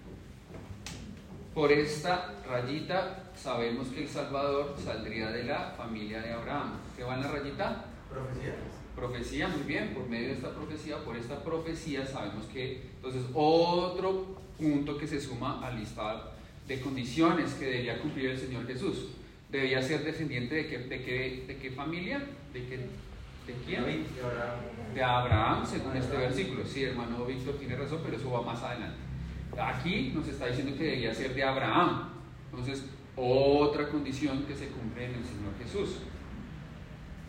Por 1.59 1.73
esta 1.73 2.35
rayita 2.49 3.33
sabemos 3.35 3.89
que 3.89 4.03
el 4.03 4.09
Salvador 4.09 4.77
saldría 4.81 5.33
de 5.33 5.43
la 5.43 5.75
familia 5.77 6.23
de 6.23 6.33
Abraham. 6.33 6.75
¿Qué 6.97 7.03
va 7.03 7.17
en 7.17 7.23
la 7.23 7.33
rayita? 7.33 7.85
Profecía. 8.09 8.55
Profecía, 8.95 9.49
muy 9.49 9.63
bien, 9.63 9.93
por 9.93 10.09
medio 10.09 10.29
de 10.29 10.35
esta 10.35 10.55
profecía, 10.55 10.99
por 10.99 11.17
esta 11.17 11.43
profecía 11.43 12.07
sabemos 12.07 12.45
que, 12.45 12.83
entonces, 12.95 13.23
otro 13.35 14.37
punto 14.57 14.97
que 14.99 15.09
se 15.09 15.21
suma 15.21 15.67
al 15.67 15.81
listado 15.81 16.31
de 16.69 16.81
condiciones 16.81 17.55
que 17.55 17.65
debía 17.65 18.01
cumplir 18.01 18.31
el 18.31 18.39
Señor 18.39 18.65
Jesús. 18.69 19.09
Debía 19.51 19.83
ser 19.83 20.05
descendiente 20.05 20.55
de 20.55 20.69
qué, 20.69 20.79
de 20.79 21.03
qué, 21.03 21.45
de 21.49 21.57
qué 21.57 21.71
familia, 21.73 22.25
de 22.53 22.67
qué, 22.67 22.77
de 22.77 23.55
quién? 23.67 24.05
De 24.95 25.03
Abraham, 25.03 25.67
según 25.67 25.97
este 25.97 26.19
versículo. 26.19 26.65
Sí, 26.65 26.85
hermano 26.85 27.25
Víctor 27.25 27.57
tiene 27.59 27.75
razón, 27.75 27.99
pero 28.05 28.17
eso 28.17 28.31
va 28.31 28.43
más 28.43 28.63
adelante. 28.63 29.08
Aquí 29.59 30.13
nos 30.15 30.29
está 30.29 30.47
diciendo 30.47 30.77
que 30.77 30.85
debía 30.85 31.15
ser 31.15 31.35
de 31.35 31.43
Abraham. 31.43 32.11
Entonces, 32.51 32.85
otra 33.17 33.89
condición 33.89 34.45
que 34.45 34.55
se 34.55 34.69
cumple 34.69 35.07
en 35.07 35.15
el 35.15 35.25
Señor 35.25 35.53
Jesús. 35.63 35.99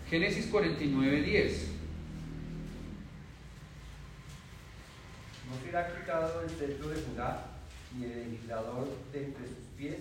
Génesis 0.09 0.47
49, 0.47 1.21
10. 1.21 1.71
No 5.49 5.65
será 5.65 5.95
quitado 5.95 6.41
el 6.41 6.49
cetro 6.49 6.89
de 6.89 7.01
Judá 7.01 7.45
ni 7.97 8.05
el 8.05 8.31
legislador 8.31 8.87
de 9.11 9.25
entre 9.25 9.47
sus 9.47 9.57
pies 9.77 9.97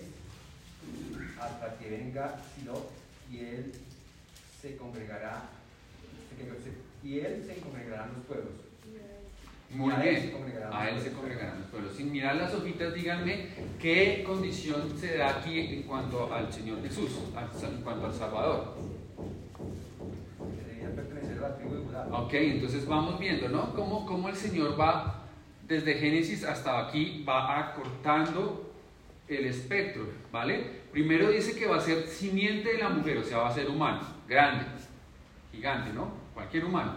hasta 1.39 1.77
que 1.77 1.89
venga 1.89 2.39
Silo 2.55 2.91
y 3.31 3.39
él 3.39 3.71
se 4.61 4.77
congregará 4.77 5.49
y 7.03 7.19
él 7.19 7.43
se 7.45 7.61
congregarán 7.61 8.13
los 8.13 8.25
pueblos. 8.25 8.68
Muy 9.71 9.93
a 9.93 9.97
bien. 9.97 10.33
A 10.71 10.89
él 10.89 10.99
se 10.99 11.11
congregarán 11.11 11.59
los 11.59 11.69
pueblos. 11.69 11.93
Sin 11.95 12.11
mirar 12.11 12.35
las 12.35 12.53
hojitas, 12.53 12.93
díganme 12.93 13.49
qué 13.79 14.23
condición 14.25 14.97
se 14.97 15.17
da 15.17 15.37
aquí 15.37 15.59
en 15.59 15.83
cuanto 15.83 16.33
al 16.33 16.51
Señor 16.51 16.81
Jesús, 16.81 17.11
en 17.63 17.81
cuanto 17.81 18.05
al 18.05 18.13
Salvador. 18.13 18.75
Ok, 22.11 22.33
entonces 22.33 22.85
vamos 22.87 23.19
viendo, 23.19 23.49
¿no? 23.49 23.73
Cómo, 23.73 24.05
cómo 24.05 24.29
el 24.29 24.35
Señor 24.35 24.79
va, 24.79 25.23
desde 25.67 25.95
Génesis 25.95 26.43
hasta 26.43 26.87
aquí, 26.87 27.23
va 27.27 27.59
acortando 27.59 28.71
el 29.27 29.45
espectro, 29.45 30.07
¿vale? 30.31 30.79
Primero 30.91 31.29
dice 31.29 31.57
que 31.57 31.67
va 31.67 31.77
a 31.77 31.81
ser 31.81 32.07
simiente 32.07 32.73
de 32.73 32.77
la 32.79 32.89
mujer, 32.89 33.17
o 33.17 33.23
sea, 33.23 33.39
va 33.39 33.49
a 33.49 33.53
ser 33.53 33.69
humano, 33.69 34.01
grande, 34.27 34.65
gigante, 35.51 35.93
¿no? 35.93 36.11
Cualquier 36.33 36.65
humano. 36.65 36.93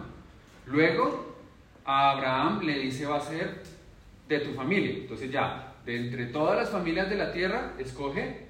Luego, 0.65 1.32
a 1.85 2.11
Abraham 2.11 2.61
le 2.61 2.79
dice 2.79 3.05
va 3.05 3.17
a 3.17 3.21
ser 3.21 3.63
de 4.27 4.39
tu 4.39 4.53
familia. 4.53 4.91
Entonces 4.91 5.31
ya, 5.31 5.73
de 5.85 5.97
entre 5.97 6.27
todas 6.27 6.57
las 6.57 6.69
familias 6.69 7.09
de 7.09 7.15
la 7.15 7.31
tierra, 7.31 7.73
escoge 7.77 8.47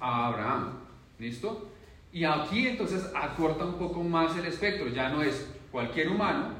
a 0.00 0.28
Abraham. 0.28 0.78
¿Listo? 1.18 1.70
Y 2.12 2.24
aquí 2.24 2.66
entonces 2.66 3.10
acorta 3.14 3.64
un 3.64 3.74
poco 3.74 4.02
más 4.02 4.36
el 4.36 4.44
espectro, 4.46 4.88
ya 4.88 5.08
no 5.08 5.22
es 5.22 5.48
cualquier 5.70 6.10
humano, 6.10 6.50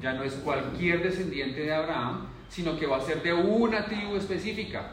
ya 0.00 0.12
no 0.12 0.22
es 0.22 0.34
cualquier 0.34 1.02
descendiente 1.02 1.62
de 1.62 1.74
Abraham, 1.74 2.26
sino 2.48 2.78
que 2.78 2.86
va 2.86 2.98
a 2.98 3.00
ser 3.00 3.22
de 3.22 3.32
una 3.32 3.84
tribu 3.86 4.16
específica. 4.16 4.92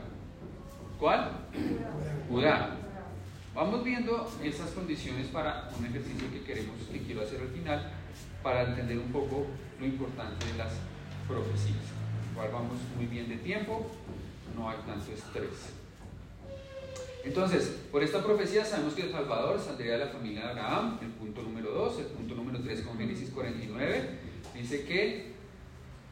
¿Cuál? 1.00 1.32
Judá. 2.30 2.78
Vamos 3.54 3.84
viendo 3.84 4.32
esas 4.44 4.72
condiciones 4.72 5.28
para 5.28 5.70
un 5.78 5.86
ejercicio 5.86 6.32
que 6.32 6.42
queremos, 6.42 6.76
que 6.92 7.00
quiero 7.00 7.22
hacer 7.22 7.42
al 7.42 7.50
final, 7.50 7.92
para 8.42 8.64
entender 8.64 8.98
un 8.98 9.12
poco 9.12 9.48
lo 9.80 9.86
importante 9.86 10.46
de 10.46 10.58
las 10.58 10.74
profecías. 11.28 11.84
Igual 12.32 12.50
vamos 12.52 12.78
muy 12.96 13.06
bien 13.06 13.30
de 13.30 13.38
tiempo, 13.38 13.88
no 14.56 14.70
hay 14.70 14.78
tanto 14.86 15.12
estrés. 15.12 15.74
Entonces, 17.24 17.78
por 17.92 18.04
esta 18.04 18.24
profecía 18.24 18.64
sabemos 18.64 18.94
que 18.94 19.04
el 19.04 19.12
Salvador 19.12 19.60
saldría 19.60 19.94
de 19.94 20.06
la 20.06 20.08
familia 20.08 20.46
de 20.46 20.50
Abraham, 20.52 20.98
el 21.02 21.10
punto 21.10 21.42
número 21.42 21.72
2, 21.72 22.00
el 22.00 22.06
punto 22.06 22.36
número 22.36 22.60
3 22.62 22.82
con 22.82 22.98
Génesis 22.98 23.30
49, 23.32 24.10
dice 24.56 24.86
que 24.86 25.34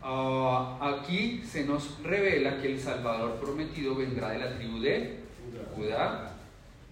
ah, 0.04 0.78
aquí 0.82 1.42
se 1.50 1.64
nos 1.64 2.02
revela 2.04 2.62
que 2.62 2.74
el 2.74 2.80
Salvador 2.80 3.36
prometido 3.36 3.96
vendrá 3.96 4.32
de 4.32 4.40
la 4.40 4.58
tribu 4.58 4.80
de 4.80 5.20
Judá, 5.76 6.35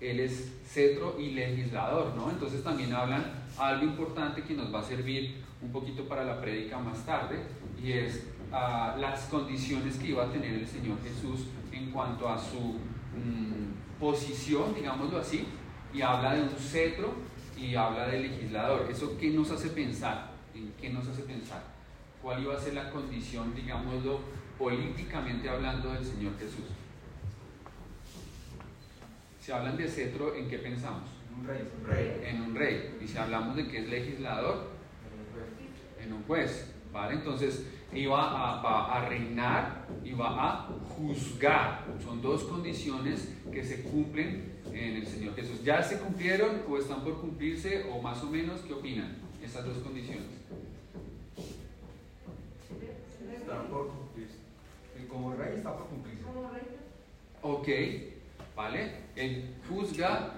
él 0.03 0.19
es 0.19 0.53
cetro 0.65 1.15
y 1.19 1.31
legislador, 1.31 2.13
¿no? 2.15 2.29
Entonces 2.29 2.63
también 2.63 2.93
hablan 2.93 3.45
algo 3.57 3.85
importante 3.85 4.43
que 4.43 4.53
nos 4.53 4.73
va 4.73 4.79
a 4.79 4.83
servir 4.83 5.43
un 5.61 5.71
poquito 5.71 6.07
para 6.07 6.25
la 6.25 6.41
prédica 6.41 6.77
más 6.77 7.05
tarde, 7.05 7.39
y 7.81 7.93
es 7.93 8.27
ah, 8.51 8.95
las 8.99 9.21
condiciones 9.27 9.97
que 9.97 10.07
iba 10.07 10.25
a 10.25 10.31
tener 10.31 10.53
el 10.53 10.67
Señor 10.67 10.97
Jesús 11.03 11.47
en 11.71 11.91
cuanto 11.91 12.27
a 12.27 12.37
su 12.37 12.57
mm, 12.59 13.99
posición, 13.99 14.75
digámoslo 14.75 15.19
así, 15.19 15.45
y 15.93 16.01
habla 16.01 16.35
de 16.35 16.43
un 16.43 16.49
cetro 16.49 17.13
y 17.57 17.75
habla 17.75 18.07
de 18.07 18.21
legislador. 18.21 18.87
¿Eso 18.91 19.17
qué 19.17 19.29
nos 19.29 19.51
hace 19.51 19.69
pensar? 19.69 20.31
¿En 20.53 20.73
qué 20.79 20.89
nos 20.89 21.07
hace 21.07 21.21
pensar? 21.23 21.63
¿Cuál 22.21 22.43
iba 22.43 22.55
a 22.55 22.59
ser 22.59 22.73
la 22.73 22.89
condición, 22.89 23.53
digámoslo, 23.55 24.19
políticamente 24.57 25.49
hablando 25.49 25.91
del 25.93 26.03
Señor 26.03 26.33
Jesús? 26.37 26.82
Si 29.43 29.51
hablan 29.51 29.75
de 29.75 29.89
cetro, 29.89 30.33
¿en 30.35 30.47
qué 30.47 30.57
pensamos? 30.57 31.09
Un 31.37 31.45
rey. 31.45 31.69
Un 31.77 31.85
rey. 31.85 32.21
En 32.23 32.41
un 32.43 32.55
rey. 32.55 32.97
Y 33.03 33.05
si 33.05 33.17
hablamos 33.17 33.57
de 33.57 33.67
que 33.67 33.79
es 33.79 33.89
legislador, 33.89 34.69
en 36.01 36.13
un 36.13 36.23
juez. 36.23 36.73
¿Vale? 36.93 37.15
Entonces, 37.15 37.65
iba 37.91 38.21
a, 38.21 38.61
va 38.61 38.93
a 38.93 39.09
reinar 39.09 39.85
y 40.01 40.13
va 40.13 40.29
a 40.29 40.67
juzgar. 40.95 41.83
Son 42.01 42.21
dos 42.21 42.45
condiciones 42.45 43.33
que 43.51 43.65
se 43.65 43.81
cumplen 43.81 44.53
en 44.71 44.95
el 44.95 45.05
Señor 45.05 45.35
Jesús. 45.35 45.61
¿Ya 45.61 45.83
se 45.83 45.99
cumplieron 45.99 46.61
o 46.69 46.77
están 46.77 47.03
por 47.03 47.19
cumplirse 47.19 47.83
o 47.91 48.01
más 48.01 48.23
o 48.23 48.27
menos 48.27 48.61
qué 48.61 48.73
opinan? 48.73 49.17
Esas 49.43 49.65
dos 49.65 49.79
condiciones. 49.79 50.23
Está 53.35 53.63
por 53.63 53.89
cumplirse. 53.89 54.37
Y 55.03 55.05
como 55.07 55.33
rey 55.33 55.55
está 55.57 55.75
por 55.75 55.87
cumplirse. 55.87 56.23
Ok, 57.41 57.67
¿vale? 58.55 58.91
Él 59.15 59.55
juzga, 59.67 60.31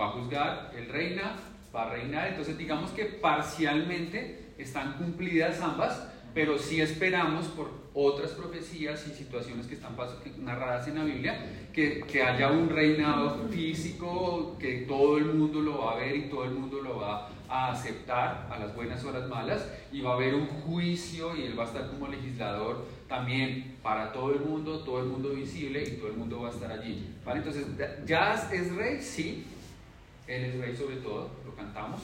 va 0.00 0.06
a 0.06 0.10
juzgar, 0.10 0.72
él 0.76 0.88
reina, 0.88 1.36
va 1.74 1.82
a 1.84 1.90
reinar. 1.90 2.28
Entonces 2.28 2.56
digamos 2.58 2.90
que 2.90 3.04
parcialmente 3.04 4.52
están 4.58 4.94
cumplidas 4.94 5.60
ambas, 5.60 6.08
pero 6.32 6.58
sí 6.58 6.80
esperamos 6.80 7.46
por 7.46 7.84
otras 7.94 8.32
profecías 8.32 9.06
y 9.06 9.12
situaciones 9.12 9.66
que 9.66 9.74
están 9.74 9.96
narradas 10.38 10.88
en 10.88 10.96
la 10.96 11.04
Biblia, 11.04 11.46
que, 11.72 12.00
que 12.00 12.22
haya 12.22 12.50
un 12.50 12.68
reinado 12.68 13.48
físico, 13.48 14.56
que 14.58 14.84
todo 14.88 15.16
el 15.16 15.26
mundo 15.26 15.60
lo 15.60 15.78
va 15.78 15.92
a 15.92 15.96
ver 15.96 16.16
y 16.16 16.22
todo 16.28 16.44
el 16.44 16.50
mundo 16.50 16.80
lo 16.80 16.98
va 16.98 17.28
a 17.48 17.70
aceptar 17.70 18.48
a 18.50 18.58
las 18.58 18.74
buenas 18.74 19.04
o 19.04 19.10
a 19.10 19.12
las 19.12 19.28
malas, 19.28 19.64
y 19.92 20.00
va 20.00 20.10
a 20.10 20.14
haber 20.14 20.34
un 20.34 20.46
juicio 20.46 21.36
y 21.36 21.42
él 21.42 21.56
va 21.56 21.64
a 21.64 21.66
estar 21.66 21.88
como 21.88 22.08
legislador 22.08 22.84
también 23.14 23.76
para 23.82 24.12
todo 24.12 24.32
el 24.32 24.40
mundo, 24.40 24.80
todo 24.80 25.00
el 25.00 25.06
mundo 25.06 25.30
visible 25.30 25.82
y 25.84 25.96
todo 25.98 26.08
el 26.08 26.14
mundo 26.16 26.40
va 26.40 26.48
a 26.48 26.52
estar 26.52 26.70
allí. 26.72 27.10
¿vale? 27.24 27.38
Entonces, 27.38 27.66
¿ya 28.06 28.34
es 28.52 28.74
rey? 28.74 29.00
Sí, 29.00 29.44
él 30.26 30.44
es 30.46 30.58
rey 30.58 30.76
sobre 30.76 30.96
todo, 30.96 31.30
lo 31.44 31.54
cantamos 31.54 32.00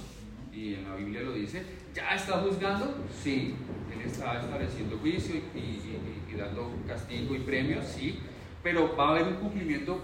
y 0.52 0.74
en 0.74 0.88
la 0.88 0.94
Biblia 0.96 1.22
lo 1.22 1.32
dice. 1.32 1.62
¿Ya 1.94 2.14
está 2.14 2.38
juzgando? 2.38 2.94
Sí, 3.22 3.54
él 3.92 4.02
está 4.08 4.40
estableciendo 4.40 4.98
juicio 4.98 5.34
y, 5.54 5.58
y- 5.58 6.16
dando 6.36 6.72
castigo 6.86 7.34
y 7.34 7.40
premios, 7.40 7.84
sí, 7.86 8.18
pero 8.62 8.96
va 8.96 9.08
a 9.08 9.10
haber 9.10 9.24
un 9.24 9.34
cumplimiento 9.34 10.00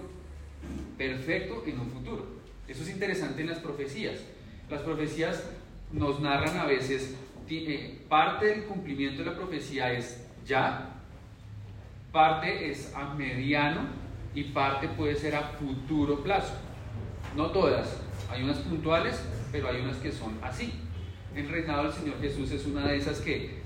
perfecto 0.97 1.63
en 1.65 1.79
un 1.79 1.89
futuro. 1.89 2.25
Eso 2.67 2.83
es 2.83 2.89
interesante 2.89 3.41
en 3.41 3.49
las 3.49 3.59
profecías. 3.59 4.19
Las 4.69 4.81
profecías 4.81 5.43
nos 5.91 6.19
narran 6.19 6.57
a 6.57 6.65
veces, 6.65 7.15
eh, 7.49 8.01
parte 8.09 8.47
del 8.47 8.65
cumplimiento 8.65 9.23
de 9.23 9.29
la 9.31 9.35
profecía 9.37 9.91
es 9.93 10.27
ya, 10.45 10.96
parte 12.17 12.71
es 12.71 12.95
a 12.95 13.13
mediano 13.13 13.81
y 14.33 14.45
parte 14.45 14.87
puede 14.87 15.15
ser 15.15 15.35
a 15.35 15.43
futuro 15.59 16.23
plazo. 16.23 16.55
No 17.35 17.51
todas, 17.51 17.95
hay 18.31 18.41
unas 18.41 18.57
puntuales, 18.57 19.21
pero 19.51 19.67
hay 19.69 19.81
unas 19.81 19.97
que 19.97 20.11
son 20.11 20.35
así. 20.41 20.73
El 21.35 21.47
reinado 21.47 21.83
del 21.83 21.93
Señor 21.93 22.19
Jesús 22.19 22.49
es 22.49 22.65
una 22.65 22.87
de 22.87 22.97
esas 22.97 23.19
que 23.19 23.59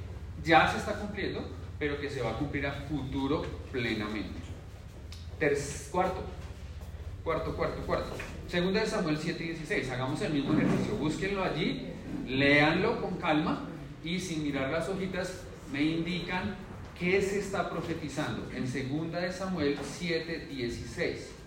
ya 0.43 0.69
se 0.69 0.79
está 0.79 0.95
cumpliendo, 0.95 1.47
pero 1.79 1.97
que 1.97 2.09
se 2.09 2.21
va 2.21 2.31
a 2.31 2.33
cumplir 2.33 2.67
a 2.67 2.73
futuro 2.73 3.41
plenamente. 3.71 4.41
Cuarto, 5.89 6.21
cuarto, 7.23 7.55
cuarto, 7.55 7.81
cuarto. 7.83 8.17
Segunda 8.49 8.81
de 8.81 8.85
Samuel 8.85 9.17
7 9.17 9.41
y 9.45 9.47
16. 9.47 9.91
Hagamos 9.91 10.21
el 10.23 10.33
mismo 10.33 10.51
ejercicio. 10.55 10.95
Búsquenlo 10.95 11.41
allí, 11.41 11.87
léanlo 12.27 13.01
con 13.01 13.15
calma 13.15 13.69
y 14.03 14.19
sin 14.19 14.43
mirar 14.43 14.71
las 14.71 14.89
hojitas 14.89 15.43
me 15.71 15.81
indican 15.81 16.57
qué 17.01 17.19
se 17.19 17.39
está 17.39 17.67
profetizando. 17.67 18.47
En 18.55 18.67
segunda 18.67 19.19
de 19.19 19.33
Samuel 19.33 19.75
7, 19.97 20.45
16. 20.51 21.40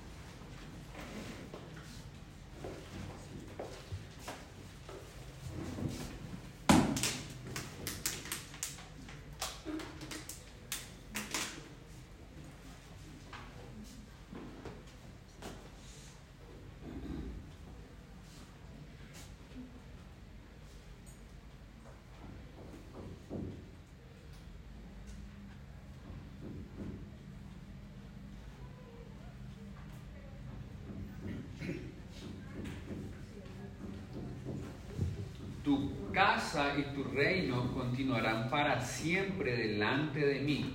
Tu 35.75 36.13
casa 36.13 36.75
y 36.79 36.83
tu 36.95 37.03
reino 37.03 37.73
continuarán 37.75 38.49
para 38.49 38.81
siempre 38.81 39.57
delante 39.57 40.21
de 40.25 40.41
mí, 40.41 40.73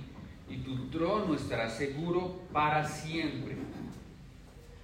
y 0.48 0.58
tu 0.58 0.90
trono 0.90 1.34
estará 1.34 1.70
seguro 1.70 2.42
para 2.52 2.86
siempre. 2.86 3.56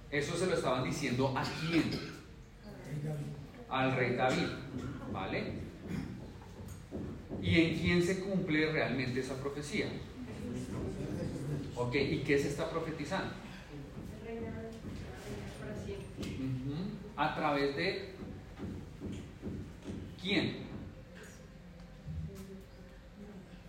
Eso 0.09 0.35
se 0.35 0.47
lo 0.47 0.55
estaban 0.55 0.83
diciendo 0.83 1.33
a 1.37 1.43
quién? 1.43 1.83
Al 3.69 3.95
rey 3.95 4.15
David, 4.15 4.47
¿vale? 5.13 5.43
¿Y 7.43 7.61
en 7.61 7.77
quién 7.77 8.01
se 8.01 8.21
cumple 8.21 8.71
realmente 8.71 9.19
esa 9.19 9.35
profecía? 9.35 9.87
Ok, 11.75 11.93
¿y 11.93 12.23
qué 12.25 12.39
se 12.39 12.47
está 12.47 12.71
profetizando? 12.71 13.33
A 17.15 17.35
través 17.35 17.75
de 17.75 18.16
quién? 20.21 20.67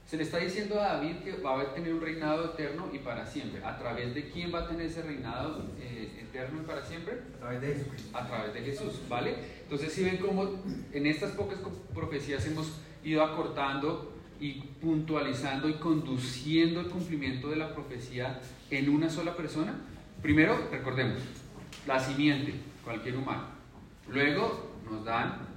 Se 0.09 0.17
le 0.17 0.23
está 0.23 0.39
diciendo 0.39 0.81
a 0.81 0.95
David 0.95 1.17
que 1.17 1.37
va 1.37 1.61
a 1.61 1.75
tener 1.75 1.93
un 1.93 2.01
reinado 2.01 2.47
eterno 2.47 2.89
y 2.95 2.99
para 2.99 3.27
siempre. 3.27 3.63
¿A 3.63 3.79
través 3.79 4.15
de 4.15 4.31
quién 4.31 4.53
va 4.55 4.61
a 4.61 4.67
tener 4.67 4.87
ese 4.87 5.03
reinado 5.03 5.67
eh, 5.79 6.23
eterno 6.23 6.63
y 6.63 6.65
para 6.65 6.83
siempre? 6.83 7.19
A 7.37 7.39
través 7.41 7.61
de 7.61 7.75
Jesucristo. 7.75 8.17
a 8.17 8.27
través 8.27 8.55
de 8.55 8.61
Jesús, 8.63 9.01
¿vale? 9.07 9.35
Entonces 9.63 9.93
si 9.93 10.05
ven 10.05 10.17
cómo 10.17 10.63
en 10.95 11.07
estas 11.07 11.33
pocas 11.33 11.59
profecías 11.95 12.47
hemos 12.47 12.81
ido 13.05 13.23
acortando 13.23 14.15
y 14.41 14.53
puntualizando 14.81 15.69
y 15.69 15.75
conduciendo 15.75 16.81
el 16.81 16.87
cumplimiento 16.87 17.51
de 17.51 17.57
la 17.57 17.75
profecía 17.75 18.41
en 18.71 18.89
una 18.89 19.11
sola 19.11 19.37
persona. 19.37 19.75
Primero, 20.23 20.69
recordemos, 20.71 21.21
la 21.87 22.01
simiente, 22.01 22.55
cualquier 22.83 23.17
humano. 23.17 23.49
Luego 24.09 24.71
nos 24.91 25.05
dan 25.05 25.48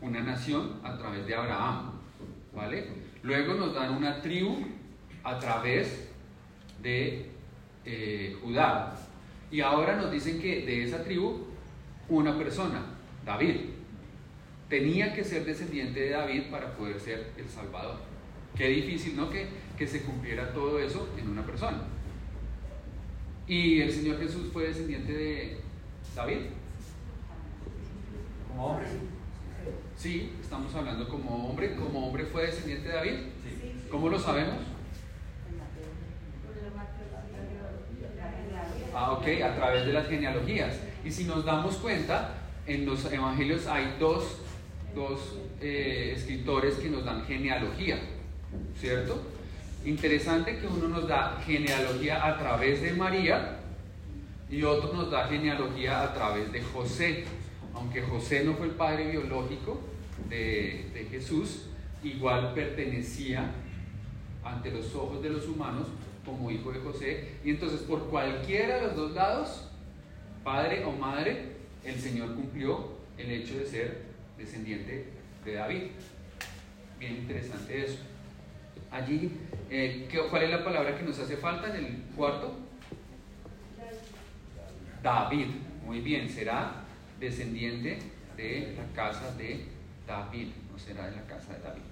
una 0.00 0.20
nación 0.20 0.80
a 0.82 0.96
través 0.96 1.26
de 1.26 1.34
Abraham, 1.34 1.92
¿vale? 2.54 2.86
Luego 3.22 3.54
nos 3.54 3.74
dan 3.74 3.94
una 3.94 4.20
tribu 4.20 4.66
a 5.24 5.38
través 5.38 6.08
de 6.82 7.30
eh, 7.84 8.36
Judá. 8.42 8.96
Y 9.50 9.60
ahora 9.60 9.96
nos 9.96 10.10
dicen 10.10 10.40
que 10.40 10.64
de 10.66 10.84
esa 10.84 11.02
tribu 11.02 11.46
una 12.08 12.36
persona, 12.36 12.82
David. 13.24 13.56
Tenía 14.68 15.14
que 15.14 15.22
ser 15.22 15.44
descendiente 15.44 16.00
de 16.00 16.10
David 16.10 16.42
para 16.50 16.76
poder 16.76 16.98
ser 16.98 17.32
el 17.36 17.48
Salvador. 17.48 17.98
Qué 18.56 18.68
difícil, 18.68 19.16
¿no? 19.16 19.30
Que, 19.30 19.46
que 19.78 19.86
se 19.86 20.02
cumpliera 20.02 20.52
todo 20.52 20.78
eso 20.80 21.08
en 21.16 21.28
una 21.28 21.44
persona. 21.44 21.82
Y 23.46 23.80
el 23.80 23.92
Señor 23.92 24.18
Jesús 24.18 24.50
fue 24.52 24.64
descendiente 24.64 25.12
de 25.12 25.60
David. 26.14 26.38
Como. 28.48 28.80
Sí, 29.96 30.32
estamos 30.40 30.74
hablando 30.74 31.08
como 31.08 31.48
hombre. 31.48 31.74
Como 31.74 32.06
hombre 32.06 32.24
fue 32.24 32.46
descendiente 32.46 32.88
de 32.88 32.94
David. 32.94 33.10
Sí. 33.42 33.72
¿Cómo 33.90 34.08
lo 34.08 34.18
sabemos? 34.18 34.56
Ah, 38.94 39.12
ok, 39.12 39.26
a 39.44 39.54
través 39.54 39.86
de 39.86 39.92
las 39.92 40.06
genealogías. 40.08 40.74
Y 41.04 41.10
si 41.10 41.24
nos 41.24 41.44
damos 41.44 41.76
cuenta, 41.76 42.34
en 42.66 42.86
los 42.86 43.04
evangelios 43.12 43.66
hay 43.66 43.94
dos, 44.00 44.38
dos 44.94 45.38
eh, 45.60 46.14
escritores 46.16 46.76
que 46.76 46.88
nos 46.88 47.04
dan 47.04 47.24
genealogía, 47.26 47.98
¿cierto? 48.80 49.22
Interesante 49.84 50.58
que 50.58 50.66
uno 50.66 50.88
nos 50.88 51.06
da 51.06 51.40
genealogía 51.44 52.26
a 52.26 52.38
través 52.38 52.82
de 52.82 52.92
María 52.92 53.58
y 54.50 54.62
otro 54.62 54.92
nos 54.94 55.10
da 55.10 55.26
genealogía 55.28 56.02
a 56.02 56.14
través 56.14 56.50
de 56.50 56.62
José. 56.62 57.24
Aunque 57.76 58.00
José 58.00 58.42
no 58.42 58.54
fue 58.54 58.66
el 58.68 58.72
padre 58.72 59.10
biológico 59.10 59.78
de, 60.30 61.06
Jesús, 61.10 61.66
igual 62.02 62.54
pertenecía 62.54 63.50
ante 64.42 64.70
los 64.70 64.94
ojos 64.94 65.22
de 65.22 65.28
los 65.30 65.46
humanos 65.46 65.88
como 66.24 66.50
hijo 66.50 66.72
de 66.72 66.80
José. 66.80 67.34
Y 67.44 67.50
entonces 67.50 67.80
por 67.82 68.08
cualquiera 68.08 68.76
de 68.76 68.82
los 68.86 68.96
dos 68.96 69.12
lados, 69.12 69.68
padre 70.42 70.84
o 70.86 70.92
madre, 70.92 71.52
el 71.84 72.00
Señor 72.00 72.34
cumplió 72.34 72.96
el 73.18 73.30
hecho 73.30 73.58
de 73.58 73.66
ser 73.66 74.02
descendiente 74.38 75.10
de 75.44 75.52
David. 75.52 75.82
Bien 76.98 77.12
interesante 77.16 77.84
eso. 77.84 77.98
Allí, 78.90 79.32
eh, 79.68 80.08
¿qué- 80.10 80.22
¿cuál 80.30 80.44
es 80.44 80.50
la 80.50 80.64
palabra 80.64 80.96
que 80.96 81.04
nos 81.04 81.18
hace 81.18 81.36
falta 81.36 81.68
en 81.76 81.84
el 81.84 81.96
cuarto? 82.16 82.54
David. 85.02 85.46
Muy 85.84 86.00
bien, 86.00 86.28
será 86.28 86.85
descendiente 87.20 87.98
de 88.36 88.74
la 88.76 88.92
casa 88.94 89.34
de 89.36 89.64
David, 90.06 90.48
no 90.72 90.78
será 90.78 91.10
de 91.10 91.16
la 91.16 91.26
casa 91.26 91.54
de 91.54 91.60
David. 91.60 91.82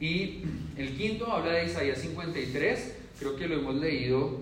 Y 0.00 0.42
el 0.76 0.96
quinto 0.96 1.32
habla 1.32 1.52
de 1.52 1.66
Isaías 1.66 1.98
53, 1.98 2.94
creo 3.18 3.36
que 3.36 3.48
lo 3.48 3.56
hemos 3.56 3.74
leído 3.74 4.40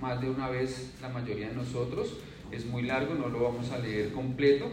más 0.00 0.20
de 0.20 0.30
una 0.30 0.48
vez 0.48 0.92
la 1.00 1.08
mayoría 1.08 1.48
de 1.48 1.54
nosotros, 1.54 2.14
es 2.50 2.64
muy 2.66 2.82
largo, 2.82 3.14
no 3.14 3.28
lo 3.28 3.42
vamos 3.42 3.70
a 3.70 3.78
leer 3.78 4.12
completo, 4.12 4.66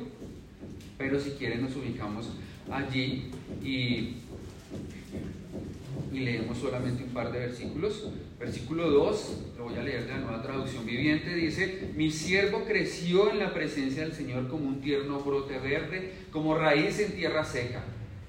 pero 0.97 1.19
si 1.19 1.31
quieren 1.31 1.61
nos 1.61 1.75
ubicamos 1.75 2.29
allí 2.71 3.31
y, 3.63 4.17
y 6.13 6.19
leemos 6.19 6.57
solamente 6.57 7.03
un 7.03 7.09
par 7.09 7.31
de 7.31 7.39
versículos. 7.39 8.07
Versículo 8.39 8.89
2, 8.89 9.37
lo 9.57 9.63
voy 9.63 9.75
a 9.75 9.83
leer 9.83 10.05
de 10.05 10.11
la 10.11 10.17
nueva 10.17 10.41
traducción 10.41 10.85
viviente, 10.85 11.33
dice, 11.33 11.91
mi 11.95 12.11
siervo 12.11 12.65
creció 12.65 13.31
en 13.31 13.39
la 13.39 13.53
presencia 13.53 14.03
del 14.03 14.13
Señor 14.13 14.49
como 14.49 14.67
un 14.67 14.81
tierno 14.81 15.19
brote 15.21 15.57
verde, 15.57 16.11
como 16.31 16.57
raíz 16.57 16.99
en 16.99 17.15
tierra 17.15 17.45
seca. 17.45 17.83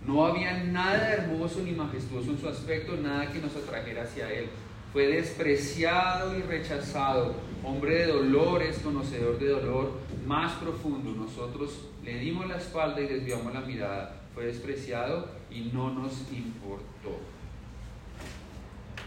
No 0.07 0.25
había 0.25 0.62
nada 0.62 1.12
hermoso 1.12 1.61
ni 1.61 1.73
majestuoso 1.73 2.31
en 2.31 2.38
su 2.38 2.49
aspecto, 2.49 2.97
nada 2.97 3.33
que 3.33 3.40
nos 3.40 3.57
atrajera 3.57 4.05
hacia 4.05 4.33
él. 4.33 4.47
Fue 4.92 5.09
despreciado 5.09 6.38
y 6.38 6.42
rechazado, 6.42 7.35
hombre 7.64 7.97
de 7.97 8.07
dolores, 8.07 8.79
conocedor 8.79 9.40
de 9.40 9.49
dolor 9.49 9.90
más 10.25 10.53
profundo. 10.53 11.11
Nosotros 11.11 11.88
le 12.05 12.21
dimos 12.21 12.47
la 12.47 12.59
espalda 12.59 13.01
y 13.01 13.09
desviamos 13.09 13.53
la 13.53 13.62
mirada. 13.62 14.23
Fue 14.33 14.47
despreciado 14.47 15.29
y 15.51 15.71
no 15.73 15.92
nos 15.92 16.12
importó. 16.33 17.19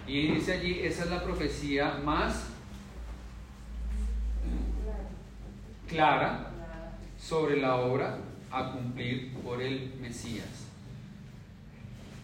Y 0.09 0.25
dice 0.33 0.53
allí, 0.53 0.79
esa 0.81 1.03
es 1.03 1.11
la 1.11 1.23
profecía 1.23 1.99
más 2.03 2.47
clara 5.87 6.51
sobre 7.19 7.57
la 7.57 7.75
obra 7.75 8.17
a 8.49 8.71
cumplir 8.71 9.31
por 9.43 9.61
el 9.61 9.93
Mesías. 10.01 10.65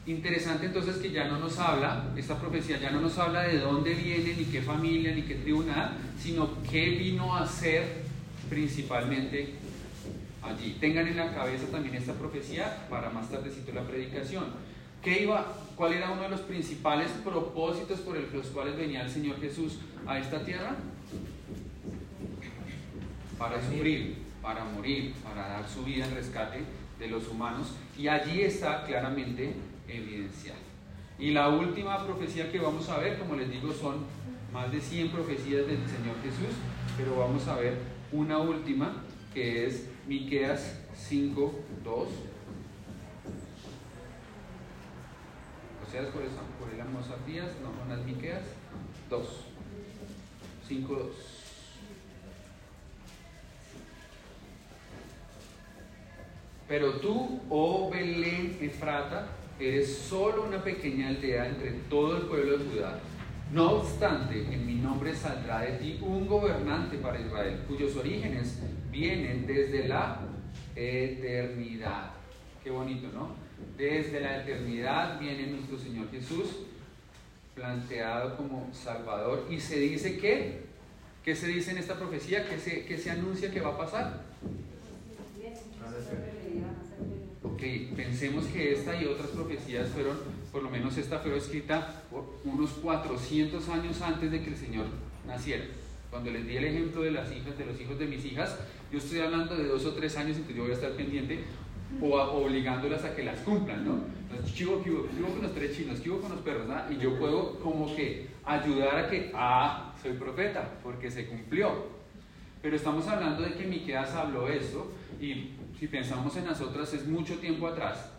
Interesante 0.08 0.66
entonces 0.66 0.98
que 0.98 1.12
ya 1.12 1.28
no 1.28 1.38
nos 1.38 1.60
habla, 1.60 2.12
esta 2.18 2.40
profecía 2.40 2.80
ya 2.80 2.90
no 2.90 3.02
nos 3.02 3.20
habla 3.20 3.44
de 3.44 3.60
dónde 3.60 3.94
viene, 3.94 4.34
ni 4.36 4.46
qué 4.46 4.64
familia, 4.64 5.14
ni 5.14 5.22
qué 5.22 5.36
tribunal, 5.36 5.92
sino 6.20 6.64
qué 6.64 6.90
vino 6.90 7.36
a 7.36 7.48
ser 7.48 8.04
principalmente 8.50 9.54
allí. 10.42 10.78
Tengan 10.80 11.08
en 11.08 11.18
la 11.18 11.36
cabeza 11.36 11.68
también 11.68 11.94
esta 11.94 12.14
profecía 12.14 12.88
para 12.90 13.12
más 13.12 13.30
tardecito 13.30 13.72
la 13.74 13.84
predicación. 13.84 14.46
¿Qué 15.06 15.22
iba, 15.22 15.46
¿Cuál 15.76 15.94
era 15.94 16.10
uno 16.10 16.24
de 16.24 16.30
los 16.30 16.40
principales 16.40 17.12
propósitos 17.24 18.00
por 18.00 18.18
los 18.18 18.48
cuales 18.48 18.76
venía 18.76 19.04
el 19.04 19.10
Señor 19.12 19.40
Jesús 19.40 19.78
a 20.08 20.18
esta 20.18 20.44
tierra? 20.44 20.76
Para 23.38 23.62
sufrir, 23.62 24.16
para 24.42 24.66
morir, 24.66 25.14
para 25.24 25.48
dar 25.48 25.70
su 25.70 25.84
vida 25.84 26.06
en 26.06 26.16
rescate 26.16 26.64
de 26.98 27.08
los 27.08 27.28
humanos. 27.28 27.74
Y 27.96 28.08
allí 28.08 28.42
está 28.42 28.84
claramente 28.84 29.54
evidenciado. 29.88 30.58
Y 31.20 31.30
la 31.30 31.50
última 31.50 32.04
profecía 32.04 32.52
que 32.52 32.58
vamos 32.58 32.90
a 32.90 32.98
ver, 32.98 33.20
como 33.20 33.36
les 33.36 33.52
digo, 33.52 33.72
son 33.74 33.98
más 34.52 34.72
de 34.72 34.82
100 34.82 35.10
profecías 35.10 35.68
del 35.68 35.88
Señor 35.88 36.16
Jesús, 36.24 36.56
pero 36.98 37.16
vamos 37.16 37.48
a 37.48 37.58
ver 37.58 37.78
una 38.12 38.40
última 38.40 39.04
que 39.36 39.68
es 39.68 39.88
Miqueas 40.08 40.80
5, 40.96 41.60
2. 41.84 42.08
por 46.04 46.22
el, 46.22 46.30
por 46.60 46.74
el 46.74 46.82
amo 46.82 47.00
no 47.00 47.06
son 47.06 47.90
las 47.90 48.06
Miqueas, 48.06 48.42
2. 49.10 49.28
5, 50.68 50.94
2. 50.94 51.08
Pero 56.68 56.94
tú, 56.94 57.42
oh 57.50 57.90
Belén 57.92 58.58
Efrata, 58.60 59.28
eres 59.60 59.98
solo 59.98 60.44
una 60.44 60.64
pequeña 60.64 61.10
aldea 61.10 61.48
entre 61.48 61.72
todo 61.90 62.18
el 62.18 62.24
pueblo 62.24 62.58
de 62.58 62.66
Judá. 62.66 63.00
No 63.54 63.74
obstante, 63.74 64.42
en 64.52 64.66
mi 64.66 64.76
nombre 64.76 65.16
saldrá 65.16 65.62
de 65.62 65.74
ti 65.74 66.00
un 66.02 66.28
gobernante 66.28 66.98
para 66.98 67.22
Israel, 67.22 67.64
cuyos 67.68 67.96
orígenes 67.96 68.60
vienen 68.92 69.46
desde 69.46 69.88
la 69.88 70.20
eternidad. 70.76 72.12
Qué 72.64 72.72
bonito, 72.72 73.08
¿no? 73.14 73.45
Desde 73.78 74.22
la 74.22 74.42
eternidad 74.42 75.20
viene 75.20 75.48
nuestro 75.48 75.78
Señor 75.78 76.10
Jesús, 76.10 76.46
planteado 77.54 78.38
como 78.38 78.70
Salvador. 78.74 79.48
Y 79.50 79.60
se 79.60 79.80
dice 79.80 80.18
que, 80.18 80.62
¿qué 81.24 81.36
se 81.36 81.48
dice 81.48 81.72
en 81.72 81.80
esta 81.80 81.96
profecía? 81.96 82.48
¿Qué 82.48 82.58
se, 82.58 82.86
qué 82.86 82.98
se 82.98 83.12
anuncia 83.12 83.52
que 83.52 83.60
va 83.60 83.72
a 83.72 83.78
pasar? 83.78 84.22
Ok, 87.44 87.62
pensemos 87.96 88.46
que 88.46 88.74
esta 88.74 89.02
y 89.02 89.06
otras 89.06 89.30
profecías 89.30 89.90
fueron, 89.90 90.18
por 90.52 90.64
lo 90.64 90.70
menos 90.70 90.98
esta 90.98 91.20
fue 91.20 91.38
escrita 91.38 92.04
por 92.10 92.26
unos 92.44 92.72
400 92.72 93.70
años 93.70 94.02
antes 94.02 94.32
de 94.32 94.42
que 94.42 94.50
el 94.50 94.58
Señor 94.58 94.86
naciera. 95.28 95.66
Cuando 96.10 96.32
les 96.32 96.48
di 96.48 96.58
el 96.58 96.66
ejemplo 96.66 97.02
de 97.02 97.12
las 97.12 97.32
hijas, 97.32 97.58
de 97.58 97.66
los 97.66 97.80
hijos 97.80 98.00
de 98.00 98.06
mis 98.06 98.24
hijas, 98.26 98.58
yo 98.92 99.00
estoy 99.00 99.20
hablando 99.20 99.56
de 99.56 99.68
dos 99.68 99.86
o 99.86 99.94
tres 99.94 100.16
años, 100.18 100.38
entonces 100.38 100.56
yo 100.56 100.64
voy 100.64 100.72
a 100.72 100.76
estar 100.76 100.92
pendiente 100.92 101.44
o 102.02 102.18
a- 102.18 102.32
obligándolas 102.32 103.04
a 103.04 103.16
que 103.16 103.24
las 103.24 103.40
cumplan, 103.40 103.86
¿no? 103.86 104.00
Entonces, 104.30 104.54
chivo, 104.56 104.82
chivo, 104.84 105.08
chivo 105.16 105.30
con 105.30 105.42
los 105.44 105.54
tres 105.54 105.76
chinos, 105.78 106.02
chivo 106.02 106.20
con 106.20 106.32
los 106.32 106.40
perros, 106.42 106.68
¿no? 106.68 106.76
Y 106.92 106.98
yo 106.98 107.18
puedo 107.18 107.60
como 107.60 107.94
que 107.96 108.28
ayudar 108.44 108.98
a 108.98 109.10
que, 109.10 109.32
ah, 109.34 109.94
soy 110.02 110.14
profeta, 110.14 110.70
porque 110.84 111.10
se 111.12 111.28
cumplió. 111.28 111.94
Pero 112.62 112.76
estamos 112.76 113.08
hablando 113.08 113.44
de 113.44 113.54
que 113.54 113.66
Miqueas 113.66 114.14
habló 114.16 114.48
esto 114.48 114.92
y 115.22 115.52
si 115.80 115.88
pensamos 115.88 116.36
en 116.38 116.46
las 116.48 116.60
otras 116.62 116.94
es 116.94 117.06
mucho 117.08 117.38
tiempo 117.38 117.68
atrás. 117.68 118.10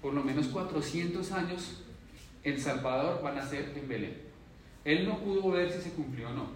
Por 0.00 0.14
lo 0.14 0.22
menos 0.24 0.46
400 0.48 1.30
años 1.32 1.82
El 2.42 2.58
Salvador 2.58 3.20
va 3.22 3.30
a 3.32 3.34
nacer 3.34 3.74
en 3.76 3.86
Belén. 3.86 4.16
Él 4.86 5.06
no 5.06 5.18
pudo 5.18 5.50
ver 5.50 5.70
si 5.70 5.78
se 5.82 5.90
cumplió 5.90 6.30
o 6.30 6.32
no. 6.32 6.46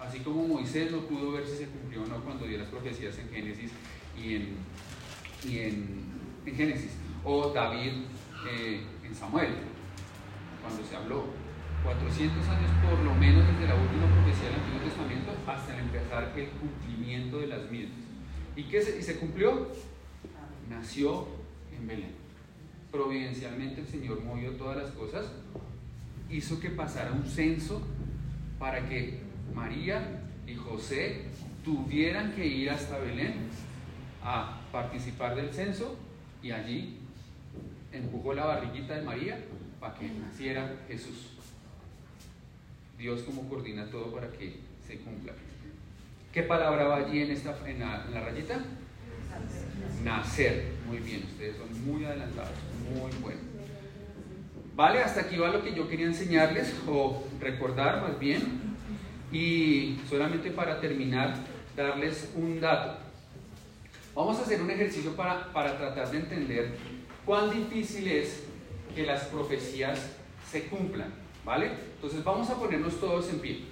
Así 0.00 0.20
como 0.20 0.46
Moisés 0.46 0.92
no 0.92 0.98
pudo 1.00 1.32
ver 1.32 1.44
si 1.44 1.56
se 1.56 1.66
cumplió 1.66 2.04
o 2.04 2.06
no 2.06 2.22
cuando 2.22 2.46
dio 2.46 2.58
las 2.58 2.68
profecías 2.68 3.18
en 3.18 3.28
Génesis 3.28 3.72
y 4.16 4.36
en, 4.36 4.48
y 5.44 5.58
en, 5.58 6.04
en 6.46 6.54
Génesis. 6.54 6.92
O 7.24 7.50
David 7.52 7.92
eh, 8.50 8.82
en 9.04 9.14
Samuel, 9.14 9.50
cuando 10.60 10.84
se 10.84 10.96
habló. 10.96 11.42
400 11.84 12.48
años 12.48 12.70
por 12.88 12.98
lo 13.04 13.12
menos 13.14 13.44
desde 13.44 13.66
la 13.66 13.74
última 13.74 14.06
profecía 14.06 14.50
del 14.50 14.60
Antiguo 14.60 14.80
Testamento 14.84 15.32
hasta 15.48 15.74
el 15.74 15.80
empezar 15.80 16.32
el 16.36 16.48
cumplimiento 16.50 17.38
de 17.38 17.46
las 17.48 17.70
mismas. 17.70 17.98
¿Y 18.54 18.64
qué 18.64 18.78
y 18.78 19.02
se 19.02 19.18
cumplió? 19.18 19.68
Nació 20.70 21.26
en 21.76 21.86
Belén. 21.86 22.12
Providencialmente 22.92 23.80
el 23.80 23.86
Señor 23.88 24.22
movió 24.22 24.52
todas 24.52 24.76
las 24.76 24.92
cosas, 24.92 25.26
hizo 26.30 26.60
que 26.60 26.70
pasara 26.70 27.12
un 27.12 27.24
censo 27.24 27.82
para 28.58 28.88
que 28.88 29.20
María 29.54 30.22
y 30.46 30.54
José 30.54 31.22
tuvieran 31.64 32.32
que 32.32 32.46
ir 32.46 32.70
hasta 32.70 32.98
Belén 32.98 33.48
a 34.22 34.61
participar 34.72 35.36
del 35.36 35.52
censo 35.52 35.96
y 36.42 36.50
allí 36.50 36.98
empujó 37.92 38.32
la 38.34 38.46
barriguita 38.46 38.94
de 38.94 39.02
María 39.02 39.38
para 39.78 39.94
que 39.94 40.08
naciera 40.08 40.76
Jesús. 40.88 41.28
Dios 42.98 43.22
como 43.22 43.48
coordina 43.48 43.86
todo 43.90 44.12
para 44.12 44.28
que 44.28 44.56
se 44.86 44.98
cumpla. 44.98 45.32
¿Qué 46.32 46.42
palabra 46.42 46.84
va 46.84 46.96
allí 46.96 47.20
en, 47.20 47.30
esta, 47.30 47.56
en, 47.68 47.80
la, 47.80 48.06
rayita? 48.06 48.58
Nacer. 50.02 50.64
Muy 50.86 50.98
bien, 50.98 51.24
ustedes 51.24 51.56
son 51.56 51.84
muy 51.84 52.04
adelantados, 52.04 52.52
muy 52.88 53.12
buenos. 53.20 53.42
Vale, 54.74 55.00
hasta 55.00 55.22
aquí 55.22 55.36
va 55.36 55.50
lo 55.50 55.62
que 55.62 55.74
yo 55.74 55.88
quería 55.88 56.06
enseñarles 56.06 56.74
o 56.88 57.24
recordar 57.40 58.00
más 58.00 58.18
bien. 58.18 58.62
Y 59.30 59.98
solamente 60.08 60.50
para 60.50 60.80
terminar, 60.80 61.34
darles 61.76 62.30
un 62.34 62.60
dato. 62.60 63.01
Vamos 64.14 64.38
a 64.38 64.42
hacer 64.42 64.60
un 64.60 64.70
ejercicio 64.70 65.16
para, 65.16 65.52
para 65.52 65.76
tratar 65.78 66.10
de 66.10 66.18
entender 66.18 66.76
cuán 67.24 67.50
difícil 67.50 68.08
es 68.08 68.44
que 68.94 69.04
las 69.04 69.24
profecías 69.24 69.98
se 70.50 70.64
cumplan. 70.66 71.22
¿Vale? 71.44 71.72
Entonces 71.96 72.22
vamos 72.22 72.48
a 72.50 72.54
ponernos 72.54 73.00
todos 73.00 73.28
en 73.30 73.40
pie. 73.40 73.64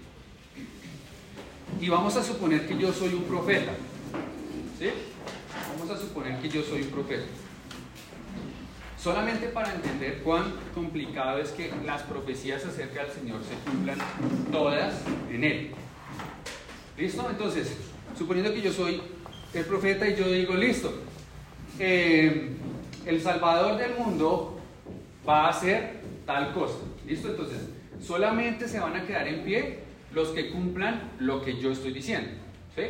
Y 1.81 1.89
vamos 1.89 2.17
a 2.17 2.23
suponer 2.23 2.67
que 2.67 2.77
yo 2.77 2.93
soy 2.93 3.15
un 3.15 3.25
profeta. 3.25 3.73
¿Sí? 4.79 4.91
Vamos 5.77 5.91
a 5.91 5.97
suponer 5.97 6.41
que 6.41 6.49
yo 6.49 6.63
soy 6.63 6.83
un 6.83 6.89
profeta. 6.89 7.27
Solamente 8.99 9.47
para 9.49 9.73
entender 9.75 10.21
cuán 10.23 10.53
complicado 10.75 11.39
es 11.39 11.51
que 11.51 11.73
las 11.87 12.03
profecías 12.03 12.65
acerca 12.67 13.05
del 13.05 13.13
Señor 13.13 13.41
se 13.45 13.71
cumplan 13.71 13.99
todas 14.51 14.95
en 15.31 15.45
Él. 15.45 15.71
¿Listo? 16.99 17.31
Entonces, 17.31 17.77
suponiendo 18.19 18.53
que 18.53 18.61
yo 18.61 18.73
soy 18.73 19.01
el 19.55 19.65
profeta 19.65 20.09
y 20.09 20.17
yo 20.17 20.29
digo, 20.29 20.55
listo, 20.55 20.93
eh, 21.79 22.51
el 23.07 23.21
Salvador 23.21 23.77
del 23.79 23.95
mundo 23.95 24.61
va 25.29 25.47
a 25.47 25.51
hacer 25.51 26.01
tal 26.27 26.53
cosa. 26.53 26.79
¿Listo? 27.07 27.29
Entonces, 27.29 27.69
solamente 28.01 28.69
se 28.69 28.79
van 28.79 28.97
a 28.97 29.07
quedar 29.07 29.27
en 29.27 29.43
pie 29.43 29.81
los 30.13 30.29
que 30.29 30.51
cumplan 30.51 31.11
lo 31.19 31.43
que 31.43 31.59
yo 31.59 31.73
estoy 31.73 31.93
diciendo. 31.93 32.31
¿Sí? 32.75 32.83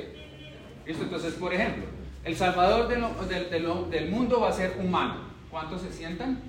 ¿Listo? 0.86 1.04
Entonces, 1.04 1.34
por 1.34 1.54
ejemplo, 1.54 1.84
el 2.24 2.36
Salvador 2.36 2.88
del, 2.88 3.50
del, 3.50 3.90
del 3.90 4.10
mundo 4.10 4.40
va 4.40 4.50
a 4.50 4.52
ser 4.52 4.76
humano. 4.78 5.30
¿Cuántos 5.50 5.82
se 5.82 5.92
sientan? 5.92 6.40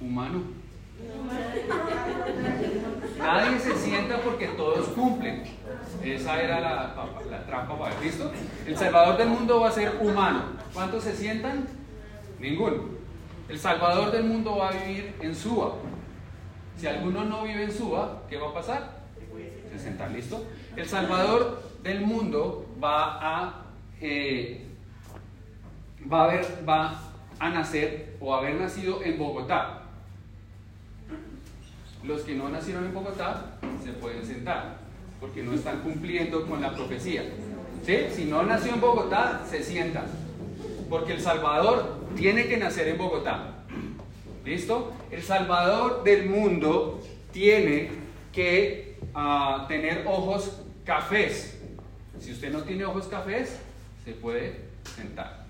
Humano. 0.00 0.42
Nadie 3.18 3.58
se 3.58 3.76
sienta 3.76 4.18
porque 4.18 4.46
todos 4.48 4.88
cumplen. 4.88 5.42
Esa 6.04 6.42
era 6.42 6.60
la, 6.60 7.44
trampa 7.46 7.78
para 7.78 8.00
¿Listo? 8.00 8.32
El 8.66 8.76
Salvador 8.76 9.16
del 9.18 9.28
mundo 9.28 9.60
va 9.60 9.68
a 9.68 9.72
ser 9.72 9.98
humano. 10.00 10.42
¿Cuántos 10.74 11.04
se 11.04 11.14
sientan? 11.14 11.66
Ninguno. 12.40 12.84
El 13.48 13.58
Salvador 13.58 14.10
del 14.10 14.24
mundo 14.24 14.56
va 14.56 14.70
a 14.70 14.72
vivir 14.72 15.14
en 15.20 15.34
Suba. 15.34 15.74
Si 16.76 16.86
alguno 16.88 17.24
no 17.24 17.44
vive 17.44 17.64
en 17.64 17.72
Suba, 17.72 18.22
¿qué 18.28 18.36
va 18.36 18.50
a 18.50 18.54
pasar? 18.54 19.02
Se 19.70 19.78
sentar, 19.78 20.10
¿listo? 20.10 20.44
El 20.76 20.86
Salvador 20.86 21.62
del 21.82 22.00
mundo 22.00 22.66
va 22.82 23.18
a, 23.20 23.62
eh, 24.00 24.66
va 26.12 26.24
a 26.24 26.26
ver, 26.26 26.64
va 26.68 27.00
a 27.38 27.48
nacer 27.50 28.16
o 28.20 28.34
haber 28.34 28.56
nacido 28.56 29.02
en 29.02 29.18
Bogotá. 29.18 29.82
Los 32.02 32.22
que 32.22 32.34
no 32.34 32.48
nacieron 32.48 32.86
en 32.86 32.94
Bogotá 32.94 33.58
se 33.82 33.92
pueden 33.92 34.26
sentar 34.26 34.81
porque 35.22 35.40
no 35.44 35.54
están 35.54 35.82
cumpliendo 35.82 36.44
con 36.48 36.60
la 36.60 36.74
profecía. 36.74 37.22
¿Sí? 37.86 37.96
Si 38.12 38.24
no 38.24 38.42
nació 38.42 38.74
en 38.74 38.80
Bogotá, 38.80 39.46
se 39.48 39.62
sientan. 39.62 40.06
Porque 40.90 41.12
el 41.12 41.20
Salvador 41.20 42.08
tiene 42.16 42.48
que 42.48 42.56
nacer 42.56 42.88
en 42.88 42.98
Bogotá. 42.98 43.62
¿Listo? 44.44 44.92
El 45.12 45.22
Salvador 45.22 46.02
del 46.02 46.28
mundo 46.28 47.00
tiene 47.32 47.90
que 48.32 48.98
uh, 49.14 49.68
tener 49.68 50.04
ojos 50.08 50.60
cafés. 50.84 51.56
Si 52.18 52.32
usted 52.32 52.52
no 52.52 52.64
tiene 52.64 52.84
ojos 52.84 53.06
cafés, 53.06 53.60
se 54.04 54.12
puede 54.14 54.56
sentar. 54.96 55.46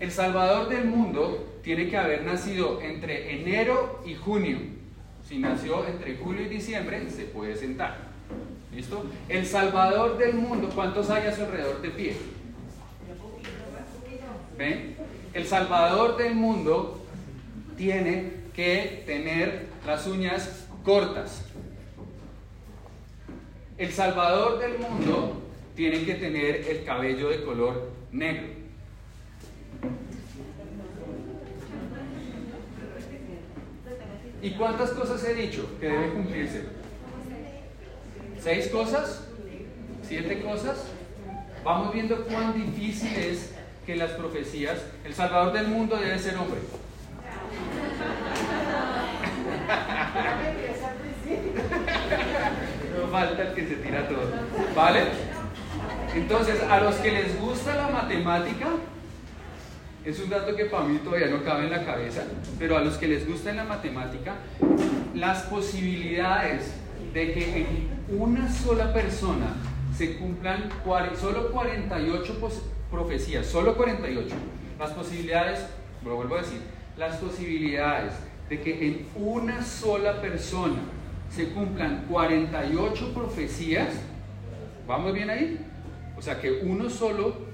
El 0.00 0.10
Salvador 0.10 0.68
del 0.68 0.84
mundo 0.84 1.60
tiene 1.62 1.88
que 1.88 1.96
haber 1.96 2.24
nacido 2.24 2.82
entre 2.82 3.40
enero 3.40 4.02
y 4.04 4.16
junio. 4.16 4.58
Si 5.24 5.38
nació 5.38 5.86
entre 5.86 6.16
julio 6.16 6.42
y 6.42 6.48
diciembre, 6.48 7.08
se 7.08 7.22
puede 7.22 7.54
sentar. 7.54 8.16
¿Listo? 8.76 9.06
El 9.30 9.46
Salvador 9.46 10.18
del 10.18 10.34
mundo, 10.34 10.68
¿cuántos 10.74 11.08
hay 11.08 11.26
a 11.26 11.34
su 11.34 11.44
alrededor 11.44 11.80
de 11.80 11.88
pie? 11.88 12.16
¿Ven? 14.58 14.96
El 15.32 15.46
Salvador 15.46 16.18
del 16.18 16.34
mundo 16.34 17.00
tiene 17.78 18.32
que 18.54 19.02
tener 19.06 19.68
las 19.86 20.06
uñas 20.06 20.66
cortas. 20.84 21.42
El 23.78 23.90
Salvador 23.92 24.58
del 24.58 24.78
mundo 24.78 25.42
tiene 25.74 26.04
que 26.04 26.16
tener 26.16 26.56
el 26.68 26.84
cabello 26.84 27.30
de 27.30 27.44
color 27.44 27.90
negro. 28.12 28.48
¿Y 34.42 34.50
cuántas 34.50 34.90
cosas 34.90 35.24
he 35.24 35.34
dicho 35.34 35.66
que 35.80 35.88
deben 35.88 36.10
cumplirse? 36.10 36.75
¿Seis 38.46 38.68
cosas? 38.68 39.24
¿Siete 40.06 40.40
cosas? 40.40 40.76
Vamos 41.64 41.92
viendo 41.92 42.24
cuán 42.26 42.54
difícil 42.54 43.12
es 43.16 43.52
que 43.84 43.96
las 43.96 44.12
profecías, 44.12 44.78
el 45.04 45.12
Salvador 45.12 45.52
del 45.52 45.66
mundo 45.66 45.96
debe 45.96 46.16
ser 46.16 46.36
hombre. 46.36 46.60
No 52.96 53.08
falta 53.08 53.42
el 53.42 53.54
que 53.54 53.66
se 53.66 53.74
tira 53.74 54.06
todo. 54.06 54.30
¿Vale? 54.76 55.00
Entonces, 56.14 56.62
a 56.62 56.80
los 56.82 56.94
que 56.94 57.10
les 57.10 57.40
gusta 57.40 57.74
la 57.74 57.88
matemática, 57.88 58.68
es 60.04 60.20
un 60.20 60.30
dato 60.30 60.54
que 60.54 60.66
para 60.66 60.84
mí 60.84 60.98
todavía 60.98 61.26
no 61.26 61.42
cabe 61.42 61.64
en 61.64 61.70
la 61.70 61.84
cabeza, 61.84 62.22
pero 62.60 62.76
a 62.76 62.80
los 62.80 62.94
que 62.96 63.08
les 63.08 63.26
gusta 63.28 63.52
la 63.52 63.64
matemática, 63.64 64.36
las 65.14 65.42
posibilidades 65.42 66.85
de 67.16 67.32
que 67.32 67.60
en 67.62 68.20
una 68.20 68.52
sola 68.52 68.92
persona 68.92 69.56
se 69.96 70.18
cumplan 70.18 70.68
solo 71.18 71.50
48 71.50 72.62
profecías, 72.90 73.46
solo 73.46 73.74
48. 73.74 74.34
Las 74.78 74.90
posibilidades, 74.90 75.66
lo 76.04 76.16
vuelvo 76.16 76.34
a 76.34 76.42
decir, 76.42 76.60
las 76.98 77.16
posibilidades 77.16 78.12
de 78.50 78.60
que 78.60 78.86
en 78.86 79.06
una 79.16 79.62
sola 79.64 80.20
persona 80.20 80.76
se 81.30 81.48
cumplan 81.48 82.04
48 82.06 83.14
profecías, 83.14 83.94
¿vamos 84.86 85.14
bien 85.14 85.30
ahí? 85.30 85.58
O 86.18 86.20
sea 86.20 86.38
que 86.38 86.60
uno 86.64 86.90
solo 86.90 87.46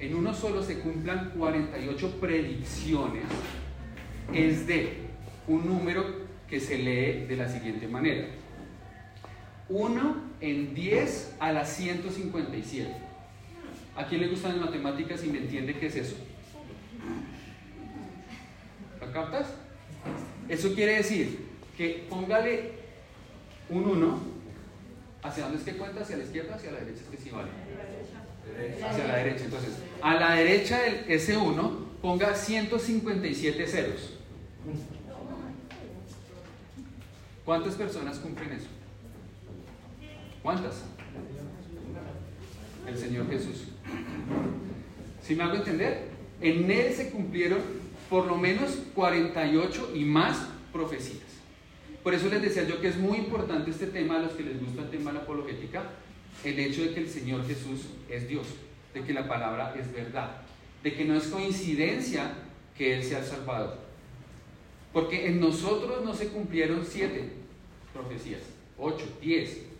en 0.00 0.14
uno 0.14 0.32
solo 0.32 0.62
se 0.62 0.78
cumplan 0.78 1.32
48 1.36 2.20
predicciones, 2.22 3.24
es 4.32 4.66
de 4.66 4.96
un 5.46 5.66
número 5.66 6.04
que 6.48 6.58
se 6.58 6.78
lee 6.78 7.26
de 7.26 7.36
la 7.36 7.50
siguiente 7.50 7.86
manera. 7.86 8.28
1 9.68 10.16
en 10.40 10.74
10 10.74 11.36
a 11.40 11.52
la 11.52 11.64
157. 11.64 12.90
¿A 13.96 14.06
quién 14.06 14.20
le 14.20 14.28
gustan 14.28 14.58
las 14.58 14.66
matemáticas 14.66 15.24
y 15.24 15.28
me 15.28 15.38
entiende 15.38 15.78
qué 15.78 15.86
es 15.86 15.96
eso? 15.96 16.16
¿Lo 19.00 19.12
captas? 19.12 19.48
Eso 20.48 20.74
quiere 20.74 20.96
decir 20.96 21.46
que 21.76 22.06
póngale 22.08 22.72
un 23.68 23.84
1. 23.84 24.34
¿Hacia 25.22 25.44
dónde 25.44 25.58
es 25.58 25.64
que 25.64 25.76
cuenta? 25.76 26.02
¿Hacia 26.02 26.18
la 26.18 26.24
izquierda? 26.24 26.54
¿Hacia 26.56 26.72
la 26.72 26.80
derecha? 26.80 27.02
Es 27.02 27.08
que 27.08 27.16
sí 27.16 27.30
vale 27.30 27.48
hacia 28.84 29.06
la 29.06 29.16
derecha. 29.16 29.44
Entonces, 29.44 29.70
a 30.02 30.14
la 30.14 30.34
derecha 30.34 30.80
del 30.82 31.06
S1 31.06 31.70
ponga 32.02 32.34
157 32.34 33.66
ceros. 33.66 34.10
¿Cuántas 37.44 37.74
personas 37.74 38.18
cumplen 38.18 38.52
eso? 38.52 38.68
¿Cuántas? 40.44 40.82
El 42.86 42.98
Señor 42.98 43.30
Jesús. 43.30 43.68
Si 45.22 45.34
me 45.34 45.42
hago 45.42 45.54
entender? 45.54 46.10
En 46.42 46.70
Él 46.70 46.92
se 46.92 47.10
cumplieron 47.10 47.60
por 48.10 48.26
lo 48.26 48.36
menos 48.36 48.76
48 48.94 49.92
y 49.94 50.04
más 50.04 50.46
profecías. 50.70 51.22
Por 52.02 52.12
eso 52.12 52.28
les 52.28 52.42
decía 52.42 52.64
yo 52.64 52.78
que 52.78 52.88
es 52.88 52.98
muy 52.98 53.16
importante 53.16 53.70
este 53.70 53.86
tema 53.86 54.16
a 54.16 54.18
los 54.18 54.32
que 54.32 54.42
les 54.42 54.60
gusta 54.60 54.82
el 54.82 54.90
tema 54.90 55.12
de 55.12 55.16
la 55.16 55.24
apologética, 55.24 55.84
el 56.44 56.58
hecho 56.58 56.82
de 56.82 56.92
que 56.92 57.00
el 57.00 57.08
Señor 57.08 57.46
Jesús 57.46 57.86
es 58.10 58.28
Dios, 58.28 58.46
de 58.92 59.02
que 59.02 59.14
la 59.14 59.26
palabra 59.26 59.74
es 59.80 59.90
verdad, 59.94 60.42
de 60.82 60.92
que 60.92 61.06
no 61.06 61.16
es 61.16 61.28
coincidencia 61.28 62.34
que 62.76 62.96
Él 62.96 63.02
sea 63.02 63.20
el 63.20 63.24
Salvador. 63.24 63.78
Porque 64.92 65.26
en 65.26 65.40
nosotros 65.40 66.04
no 66.04 66.12
se 66.12 66.28
cumplieron 66.28 66.84
siete 66.84 67.30
profecías, 67.94 68.42
ocho, 68.76 69.06
diez. 69.22 69.72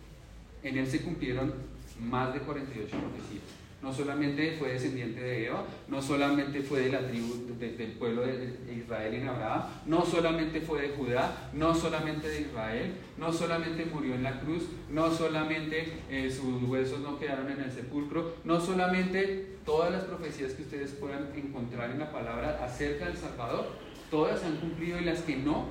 En 0.65 0.79
Él 0.79 0.87
se 0.87 1.01
cumplieron 1.01 1.53
más 1.99 2.33
de 2.33 2.39
48 2.39 2.97
profecías. 2.97 3.43
no 3.83 3.93
solamente 3.93 4.55
fue 4.57 4.69
descendiente 4.73 5.21
de 5.21 5.45
Eva, 5.45 5.63
no 5.87 6.01
solamente 6.01 6.61
fue 6.61 6.79
de 6.81 6.89
la 6.89 7.07
tribu 7.07 7.35
del 7.59 7.91
pueblo 7.91 8.23
de 8.23 8.57
Israel 8.75 9.13
en 9.13 9.27
Abraham, 9.27 9.61
no 9.85 10.03
solamente 10.03 10.59
fue 10.61 10.81
de 10.81 10.95
Judá, 10.95 11.51
no 11.53 11.75
solamente 11.75 12.27
de 12.27 12.41
Israel, 12.41 12.95
no 13.19 13.31
solamente 13.31 13.85
murió 13.85 14.15
en 14.15 14.23
la 14.23 14.39
cruz, 14.39 14.63
no 14.89 15.11
solamente 15.11 15.99
eh, 16.09 16.31
sus 16.31 16.63
huesos 16.63 16.99
no 17.01 17.19
quedaron 17.19 17.51
en 17.51 17.61
el 17.61 17.71
sepulcro, 17.71 18.33
no 18.43 18.59
solamente 18.59 19.57
todas 19.67 19.91
las 19.91 20.05
profecías 20.05 20.53
que 20.53 20.63
ustedes 20.63 20.93
puedan 20.93 21.29
encontrar 21.35 21.91
en 21.91 21.99
la 21.99 22.11
palabra 22.11 22.59
acerca 22.65 23.05
del 23.05 23.17
Salvador, 23.17 23.67
todas 24.09 24.39
se 24.39 24.47
han 24.47 24.57
cumplido 24.57 24.99
y 24.99 25.05
las 25.05 25.21
que 25.21 25.35
no 25.35 25.67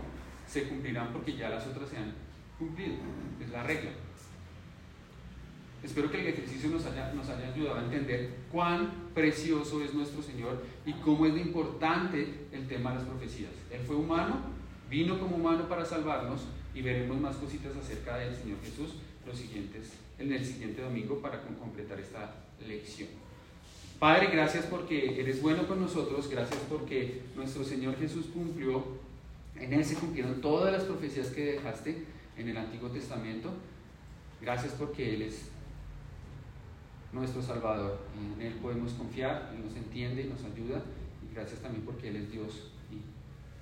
se 0.47 0.69
cumplirán 0.69 1.13
porque 1.13 1.37
ya 1.37 1.49
las 1.49 1.67
otras 1.67 1.89
se 1.89 1.97
han 1.97 2.15
cumplido. 2.61 2.95
Es 3.43 3.51
la 3.51 3.65
regla. 3.65 3.91
Espero 5.85 6.11
que 6.11 6.21
el 6.21 6.29
ejercicio 6.29 6.71
nos 6.71 6.87
haya, 6.87 7.13
ayudado 7.53 7.79
a 7.79 7.85
entender 7.85 8.31
cuán 8.51 8.91
precioso 9.15 9.85
es 9.85 9.93
nuestro 9.93 10.23
Señor 10.23 10.63
y 10.87 10.93
cómo 10.95 11.27
es 11.27 11.35
de 11.35 11.41
importante 11.41 12.47
el 12.53 12.67
tema 12.67 12.91
de 12.91 12.97
las 12.97 13.07
profecías. 13.07 13.51
Él 13.71 13.81
fue 13.87 13.97
humano, 13.97 14.41
vino 14.89 15.19
como 15.21 15.37
humano 15.37 15.69
para 15.69 15.85
salvarnos 15.85 16.47
y 16.75 16.81
veremos 16.81 17.21
más 17.21 17.37
cositas 17.37 17.77
acerca 17.77 18.17
del 18.17 18.35
Señor 18.35 18.59
Jesús 18.65 18.95
en 20.19 20.33
el 20.33 20.45
siguiente 20.45 20.83
domingo 20.83 21.19
para 21.21 21.41
completar 21.41 21.99
esta 21.99 22.35
lección. 22.67 23.09
Padre, 23.99 24.29
gracias 24.33 24.67
porque 24.67 25.21
eres 25.21 25.41
bueno 25.41 25.67
con 25.67 25.81
nosotros, 25.81 26.29
gracias 26.29 26.61
porque 26.69 27.23
nuestro 27.37 27.65
Señor 27.65 27.97
Jesús 27.97 28.27
cumplió, 28.33 28.85
en 29.57 29.73
Él 29.73 29.85
se 29.85 29.95
cumplieron 29.95 30.41
todas 30.41 30.73
las 30.73 30.83
profecías 30.83 31.29
que 31.29 31.53
dejaste 31.53 32.05
en 32.37 32.49
el 32.49 32.57
Antiguo 32.57 32.91
Testamento. 32.91 33.51
Gracias 34.41 34.75
porque 34.75 35.15
Él 35.15 35.23
es 35.23 35.49
nuestro 37.15 37.41
Salvador. 37.41 38.01
En 38.19 38.43
Él 38.43 38.55
podemos 38.55 38.93
confiar, 38.93 39.53
Él 39.55 39.65
nos 39.65 39.77
entiende 39.77 40.25
nos 40.25 40.43
ayuda. 40.45 40.83
Y 41.23 41.35
gracias 41.35 41.61
también 41.61 41.85
porque 41.85 42.09
Él 42.09 42.17
es 42.17 42.31
Dios 42.31 42.71
y 42.91 43.01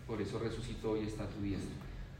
por 0.06 0.20
eso 0.20 0.38
resucitó 0.38 0.96
y 0.96 1.06
está 1.06 1.24
a 1.24 1.28
tu 1.28 1.40
diestra. 1.40 1.74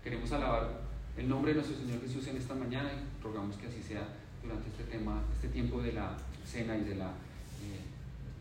Queremos 0.04 0.30
alabar 0.32 0.82
el 1.16 1.28
nombre 1.28 1.52
de 1.52 1.60
nuestro 1.60 1.78
Señor 1.78 2.00
Jesús 2.00 2.26
en 2.28 2.36
esta 2.36 2.54
mañana 2.54 2.90
y 2.92 3.22
rogamos 3.22 3.56
que 3.56 3.66
así 3.66 3.82
sea 3.82 4.06
durante 4.42 4.68
este 4.68 4.84
tema, 4.84 5.22
este 5.34 5.48
tiempo 5.48 5.80
de 5.80 5.92
la 5.92 6.16
cena 6.44 6.76
y 6.76 6.84
de 6.84 6.96
la 6.96 7.08
eh, 7.08 7.80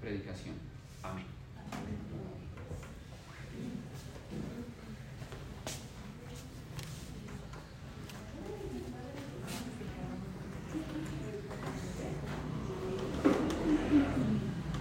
predicación. 0.02 0.56
Amén. 1.04 1.26